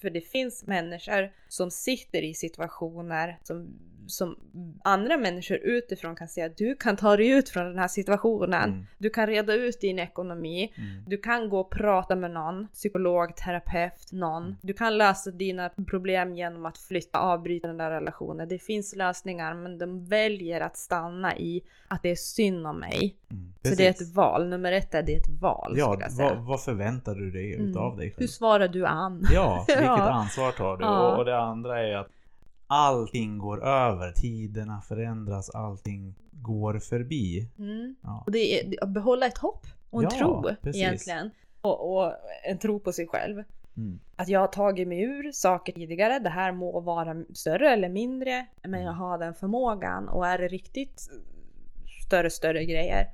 För 0.00 0.10
det 0.10 0.20
finns 0.20 0.66
människor 0.66 1.32
som 1.48 1.70
sitter 1.70 2.22
i 2.22 2.34
situationer 2.34 3.38
som, 3.42 3.68
som 4.08 4.36
andra 4.84 5.16
människor 5.16 5.56
utifrån 5.56 6.16
kan 6.16 6.28
säga 6.28 6.48
du 6.56 6.74
kan 6.74 6.96
ta 6.96 7.16
dig 7.16 7.28
ut 7.28 7.48
från 7.48 7.64
den 7.64 7.78
här 7.78 7.88
situationen. 7.88 8.68
Mm. 8.72 8.86
Du 8.98 9.10
kan 9.10 9.26
reda 9.26 9.54
ut 9.54 9.80
din 9.80 9.98
ekonomi. 9.98 10.72
Mm. 10.76 11.04
Du 11.06 11.16
kan 11.18 11.48
gå 11.48 11.60
och 11.60 11.70
prata 11.70 12.16
med 12.16 12.30
någon, 12.30 12.68
psykolog, 12.68 13.36
terapeut, 13.36 14.12
någon. 14.12 14.42
Mm. 14.42 14.56
Du 14.62 14.72
kan 14.72 14.98
lösa 14.98 15.30
dina 15.30 15.70
problem 15.86 16.34
genom 16.34 16.66
att 16.66 16.78
flytta, 16.78 17.18
avbryta 17.18 17.68
den 17.68 17.76
där 17.76 17.90
relationen. 17.90 18.48
Det 18.48 18.58
finns 18.58 18.96
lösningar 18.96 19.54
men 19.54 19.78
de 19.78 20.04
väljer 20.04 20.60
att 20.60 20.76
stanna 20.76 21.36
i 21.36 21.62
att 21.88 22.02
det 22.02 22.10
är 22.10 22.16
synd 22.16 22.66
om 22.66 22.78
mig. 22.80 23.16
Mm. 23.30 23.52
Så 23.62 23.74
det 23.74 23.86
är 23.86 23.90
ett 23.90 24.14
val. 24.14 24.48
Nummer 24.48 24.72
ett 24.72 24.94
är 24.94 25.02
det 25.02 25.12
ett 25.14 25.40
val 25.40 25.74
Ja, 25.76 26.00
vad, 26.18 26.36
vad 26.38 26.62
förväntar 26.62 27.14
du 27.14 27.30
dig 27.30 27.54
Mm. 27.54 27.70
utav 27.70 27.96
dig 27.96 28.10
själv? 28.10 28.20
Hur 28.20 28.26
svarar 28.26 28.68
du 28.68 28.86
an? 28.86 29.26
Ja, 29.32 29.64
vilket 29.68 29.84
Ja. 29.84 30.10
ansvar 30.10 30.52
tar 30.52 30.76
du? 30.76 30.84
Ja. 30.84 31.12
Och, 31.12 31.18
och 31.18 31.24
det 31.24 31.38
andra 31.38 31.80
är 31.86 31.96
att 31.96 32.10
allting 32.68 33.38
går 33.38 33.64
över. 33.64 34.12
Tiderna 34.12 34.80
förändras, 34.80 35.50
allting 35.50 36.14
går 36.32 36.78
förbi. 36.78 37.50
Mm. 37.58 37.96
Ja. 38.02 38.22
Och 38.26 38.32
det 38.32 38.60
är 38.60 38.82
att 38.82 38.88
behålla 38.88 39.26
ett 39.26 39.38
hopp 39.38 39.66
och 39.90 40.02
en 40.02 40.08
Ja, 40.12 40.18
tro 40.18 40.42
precis. 40.62 40.82
egentligen. 40.82 41.30
Och, 41.60 41.96
och 41.96 42.12
en 42.44 42.58
tro 42.58 42.80
på 42.80 42.92
sig 42.92 43.06
själv. 43.08 43.42
Mm. 43.76 44.00
Att 44.16 44.28
jag 44.28 44.40
har 44.40 44.46
tagit 44.46 44.88
mig 44.88 45.00
ur 45.02 45.32
saker 45.32 45.72
tidigare. 45.72 46.18
Det 46.18 46.28
här 46.30 46.52
må 46.52 46.80
vara 46.80 47.24
större 47.34 47.70
eller 47.72 47.88
mindre. 47.88 48.46
Men 48.62 48.74
Mm. 48.74 48.86
jag 48.86 48.92
har 48.92 49.18
den 49.18 49.34
förmågan. 49.34 50.08
Och 50.08 50.26
är 50.26 50.38
det 50.38 50.48
riktigt 50.48 51.08
större, 52.06 52.30
större 52.30 52.64
grejer. 52.64 53.12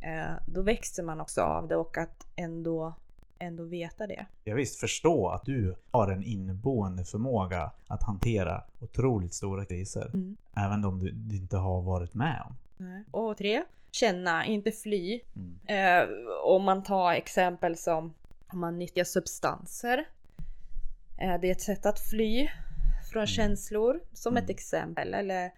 eh, 0.00 0.32
då 0.46 0.62
växer 0.62 1.02
man 1.02 1.20
också 1.20 1.42
av 1.42 1.68
det 1.68 1.76
och 1.76 1.98
att 1.98 2.26
ändå, 2.36 2.94
ändå 3.38 3.64
veta 3.64 4.06
det. 4.06 4.26
Jag 4.44 4.54
visst 4.54 4.80
förstå 4.80 5.28
att 5.28 5.44
du 5.44 5.74
har 5.90 6.10
en 6.10 6.22
inneboende 6.22 7.04
förmåga 7.04 7.70
att 7.86 8.02
hantera 8.02 8.64
otroligt 8.80 9.34
stora 9.34 9.64
kriser. 9.64 10.10
Mm. 10.14 10.36
Även 10.56 10.84
om 10.84 10.98
du, 10.98 11.10
du 11.10 11.36
inte 11.36 11.56
har 11.56 11.82
varit 11.82 12.14
med 12.14 12.42
om. 12.46 13.04
Och 13.10 13.36
tre, 13.36 13.62
känna, 13.90 14.46
inte 14.46 14.72
fly. 14.72 15.20
Mm. 15.36 15.58
Eh, 15.66 16.08
om 16.44 16.62
man 16.64 16.82
tar 16.82 17.12
exempel 17.12 17.76
som 17.76 18.14
om 18.48 18.60
man 18.60 18.78
nyttjar 18.78 19.04
substanser. 19.04 20.04
Eh, 21.18 21.40
det 21.40 21.48
är 21.48 21.52
ett 21.52 21.60
sätt 21.60 21.86
att 21.86 22.00
fly 22.00 22.48
från 23.12 23.20
Mm. 23.20 23.26
känslor, 23.26 24.00
som 24.12 24.36
ett 24.36 24.42
Mm. 24.44 24.54
exempel. 24.54 25.14
Eller 25.14 25.50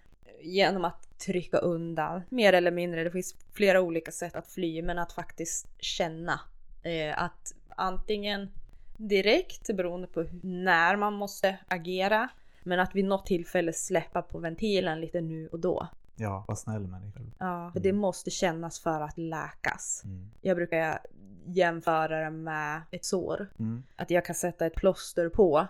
genom 0.43 0.85
att 0.85 1.19
trycka 1.19 1.59
undan, 1.59 2.23
mer 2.29 2.53
eller 2.53 2.71
mindre. 2.71 3.05
Det 3.05 3.11
finns 3.11 3.35
flera 3.53 3.81
olika 3.81 4.11
sätt 4.12 4.37
att 4.37 4.49
fly, 4.49 4.83
men 4.83 4.99
att 4.99 5.12
faktiskt 5.12 5.67
känna. 5.79 6.41
Eh, 6.83 7.23
att 7.23 7.53
antingen 7.77 8.49
direkt, 8.97 9.77
beroende 9.77 10.07
på 10.07 10.25
när 10.43 10.97
man 10.97 11.12
måste 11.12 11.59
agera, 11.69 12.29
men 12.62 12.81
att 12.81 12.95
vid 12.95 13.05
något 13.05 13.27
tillfälle 13.27 13.73
släppa 13.73 14.23
på 14.23 14.39
ventilen 14.39 15.01
lite 15.01 15.21
nu 15.21 15.49
och 15.49 15.61
då. 15.61 15.89
Ja, 16.17 16.45
var 16.49 16.55
snäll 16.55 16.87
med 16.87 17.01
dig 17.01 17.12
själv. 17.12 17.31
Ja, 17.39 17.71
för 17.73 17.81
det 17.81 17.93
måste 17.93 18.31
kännas 18.31 18.81
för 18.81 19.01
att 19.01 19.19
läkas. 19.19 20.03
Mm. 20.05 20.31
Jag 20.41 20.57
brukar 20.57 20.99
jämföra 21.47 22.25
det 22.25 22.31
med 22.31 22.83
ett 22.91 23.05
sår. 23.05 23.49
Mm. 23.59 23.83
Att 23.97 24.11
jag 24.11 24.25
kan 24.25 24.35
sätta 24.35 24.67
ett 24.67 24.75
plåster 24.75 25.29
på, 25.29 25.67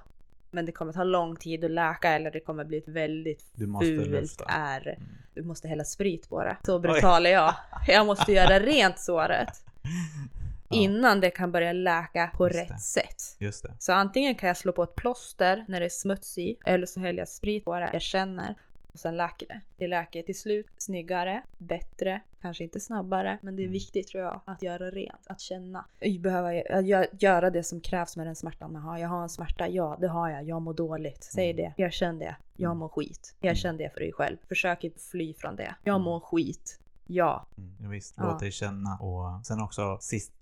men 0.50 0.66
det 0.66 0.72
kommer 0.72 0.92
ta 0.92 1.04
lång 1.04 1.36
tid 1.36 1.64
att 1.64 1.70
läka 1.70 2.10
eller 2.10 2.30
det 2.30 2.40
kommer 2.40 2.64
bli 2.64 2.78
ett 2.78 2.88
väldigt 2.88 3.44
Du 3.54 3.66
måste 3.66 3.86
fult 3.86 4.42
ärr. 4.48 4.88
Mm. 4.88 5.08
Du 5.34 5.42
måste 5.42 5.68
hälla 5.68 5.84
sprit 5.84 6.28
på 6.28 6.44
det. 6.44 6.56
Så 6.66 6.78
brutal 6.78 7.26
är 7.26 7.30
jag. 7.30 7.54
Jag 7.86 8.06
måste 8.06 8.32
göra 8.32 8.60
rent 8.60 8.98
såret 8.98 9.66
Ja, 10.70 10.76
innan 10.76 11.20
det 11.20 11.30
kan 11.30 11.52
börja 11.52 11.72
läka 11.72 12.30
på 12.36 12.46
Just 12.48 12.58
rätt 12.58 12.68
det. 12.68 12.78
sätt. 12.78 13.36
Just 13.38 13.62
det. 13.62 13.74
Så 13.78 13.92
antingen 13.92 14.34
kan 14.34 14.46
jag 14.46 14.56
slå 14.56 14.72
på 14.72 14.82
ett 14.82 14.94
plåster 14.94 15.64
när 15.68 15.80
det 15.80 15.86
är 15.86 15.90
smutsigt 15.90 16.62
eller 16.66 16.86
så 16.86 17.00
häller 17.00 17.18
jag 17.18 17.28
sprit 17.28 17.64
på 17.64 17.74
det. 17.74 17.90
Jag 17.92 18.02
känner 18.02 18.54
och 18.92 18.98
sen 19.00 19.16
läker 19.16 19.46
det. 19.46 19.60
Det 19.76 19.86
läker 19.86 20.22
till 20.22 20.38
slut 20.38 20.66
snyggare, 20.78 21.42
bättre, 21.58 22.20
kanske 22.42 22.64
inte 22.64 22.80
snabbare, 22.80 23.38
men 23.42 23.56
det 23.56 23.62
är 23.62 23.64
Mm. 23.64 23.72
viktigt 23.72 24.08
tror 24.08 24.22
jag 24.24 24.40
att 24.44 24.62
göra 24.62 24.90
rent, 24.90 25.26
att 25.26 25.40
känna. 25.40 25.84
Jag 26.00 26.84
gö- 26.84 27.06
göra 27.12 27.50
det 27.50 27.62
som 27.62 27.80
krävs 27.80 28.16
med 28.16 28.26
den 28.26 28.36
smärtan 28.36 28.72
man 28.72 28.82
har. 28.82 28.98
Jag 28.98 29.08
har 29.08 29.22
en 29.22 29.28
smärta, 29.28 29.68
ja 29.68 29.96
det 30.00 30.08
har 30.08 30.30
jag, 30.30 30.44
jag 30.44 30.62
mår 30.62 30.74
dåligt. 30.74 31.24
Säg 31.24 31.50
Mm. 31.50 31.56
det, 31.76 31.82
erkänn 31.82 32.18
det. 32.18 32.36
Jag 32.56 32.68
Mm. 32.70 32.78
mår 32.78 32.88
skit. 32.88 33.34
Mm. 33.40 33.52
Erkänn 33.52 33.76
det 33.76 33.92
för 33.92 34.00
dig 34.00 34.12
själv. 34.12 34.36
Försök 34.48 34.84
inte 34.84 35.00
fly 35.00 35.34
från 35.34 35.56
det. 35.56 35.74
Jag 35.84 36.00
mår 36.00 36.20
skit. 36.20 36.80
Ja. 37.06 37.46
Mm, 37.58 37.90
visst, 37.90 38.14
Ja. 38.16 38.22
låt 38.24 38.40
dig 38.40 38.50
känna 38.52 38.96
och 38.98 39.46
sen 39.46 39.60
också 39.60 39.98
sist 40.00 40.32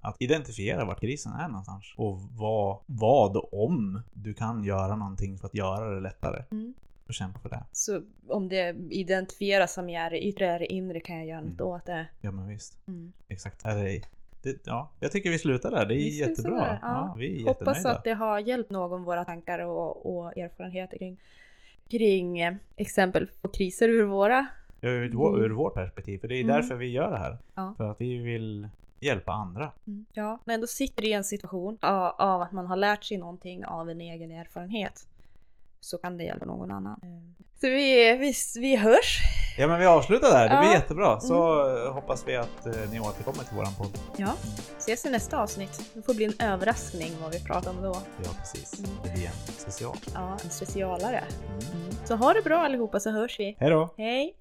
att 0.00 0.16
identifiera 0.22 0.84
vart 0.84 1.00
krisen 1.00 1.32
är 1.32 1.48
någonstans 1.48 1.94
och 1.96 2.20
vad, 2.20 2.78
vad 2.86 3.36
om 3.52 4.02
du 4.12 4.34
kan 4.34 4.64
göra 4.64 4.96
någonting 4.96 5.38
för 5.38 5.46
att 5.46 5.54
göra 5.54 5.94
det 5.94 6.00
lättare 6.00 6.44
Mm. 6.50 6.74
och 7.06 7.14
kämpa 7.14 7.38
för 7.38 7.48
det. 7.48 7.64
Så 7.72 8.00
om 8.28 8.48
det 8.48 8.76
identifieras 8.90 9.72
som 9.74 9.90
jag 9.90 10.02
är 10.06 10.10
det 10.10 10.26
yttre 10.26 10.50
eller 10.54 10.72
inre 10.72 11.00
kan 11.00 11.16
jag 11.16 11.26
göra 11.26 11.40
något 11.40 11.60
Mm. 11.60 11.66
åt 11.72 11.86
det. 11.86 12.06
Ja 12.20 12.30
men 12.30 12.48
visst, 12.48 12.78
Mm. 12.88 13.12
exakt. 13.28 13.64
Är 13.64 13.76
det, 13.84 14.02
det, 14.42 14.66
ja, 14.66 14.90
jag 15.00 15.12
tycker 15.12 15.30
vi 15.30 15.38
slutar 15.38 15.70
där. 15.70 15.86
Det 15.86 15.94
är 15.94 15.96
Vi 15.96 16.18
jättebra. 16.18 16.50
där, 16.58 16.78
Ja. 16.82 16.88
ja. 16.88 17.14
vi 17.18 17.42
är 17.42 17.46
Hoppas 17.46 17.84
att 17.84 18.04
det 18.04 18.14
har 18.14 18.38
hjälpt 18.38 18.70
någon 18.70 19.04
våra 19.04 19.24
tankar 19.24 19.58
och, 19.58 20.16
och 20.16 20.36
erfarenheter 20.38 20.98
kring, 20.98 21.20
kring 21.90 22.40
eh, 22.40 22.54
exempel 22.76 23.30
på 23.42 23.48
kriser 23.48 23.88
ur 23.88 24.04
våra. 24.04 24.46
Ur, 24.82 25.04
Mm. 25.06 25.42
ur 25.44 25.50
vårt 25.50 25.74
perspektiv. 25.74 26.18
För 26.18 26.28
det 26.28 26.34
är 26.34 26.40
Mm. 26.44 26.56
därför 26.56 26.74
vi 26.74 26.86
gör 26.90 27.10
det 27.10 27.18
här. 27.18 27.38
Ja. 27.54 27.74
För 27.76 27.90
att 27.90 28.00
vi 28.00 28.18
vill 28.18 28.68
hjälpa 29.00 29.32
andra. 29.32 29.70
Ja, 30.12 30.38
men 30.44 30.54
ändå 30.54 30.66
sitter 30.66 31.04
i 31.04 31.12
en 31.12 31.24
situation 31.24 31.78
av, 31.82 32.14
av 32.18 32.42
att 32.42 32.52
man 32.52 32.66
har 32.66 32.76
lärt 32.76 33.04
sig 33.04 33.16
någonting 33.18 33.64
av 33.64 33.90
en 33.90 34.00
egen 34.00 34.30
erfarenhet. 34.30 35.06
Så 35.80 35.98
kan 35.98 36.16
det 36.16 36.24
hjälpa 36.24 36.44
någon 36.44 36.70
annan. 36.70 37.00
Eh, 37.02 37.44
Så 37.60 37.66
vi, 37.68 38.16
vi, 38.16 38.32
vi 38.60 38.76
hörs. 38.76 39.18
Ja 39.58 39.66
men 39.68 39.80
vi 39.80 39.86
avslutar 39.86 40.28
där. 40.30 40.42
Det 40.48 40.58
blir 40.60 40.68
Ja. 40.68 40.74
jättebra. 40.74 41.20
Så 41.20 41.60
Mm. 41.68 41.86
eh, 41.86 41.92
hoppas 41.92 42.28
vi 42.28 42.36
att 42.36 42.66
eh, 42.66 42.72
ni 42.90 43.00
återkommer 43.00 43.44
till 43.44 43.56
våran 43.56 43.74
podd. 43.78 43.98
Ja, 44.16 44.32
ses 44.78 45.06
i 45.06 45.10
nästa 45.10 45.42
avsnitt. 45.42 45.90
Det 45.94 46.02
får 46.02 46.14
bli 46.14 46.24
en 46.24 46.48
överraskning 46.52 47.10
vad 47.22 47.32
vi 47.32 47.44
pratar 47.44 47.70
om 47.70 47.82
då. 47.82 47.96
Ja 48.24 48.30
precis. 48.38 48.78
Mm. 48.78 48.90
Det 49.04 49.12
blir 49.12 49.26
en 49.26 49.32
special. 49.32 49.96
Ja, 50.14 50.32
en 50.44 50.50
specialare. 50.50 51.24
Mm. 51.72 51.90
Så 52.04 52.16
ha 52.16 52.32
det 52.32 52.42
bra 52.42 52.58
allihopa 52.58 53.00
så 53.00 53.10
hörs 53.10 53.40
vi. 53.40 53.56
Hej 53.60 53.70
då! 53.70 53.88
Hej! 53.96 54.34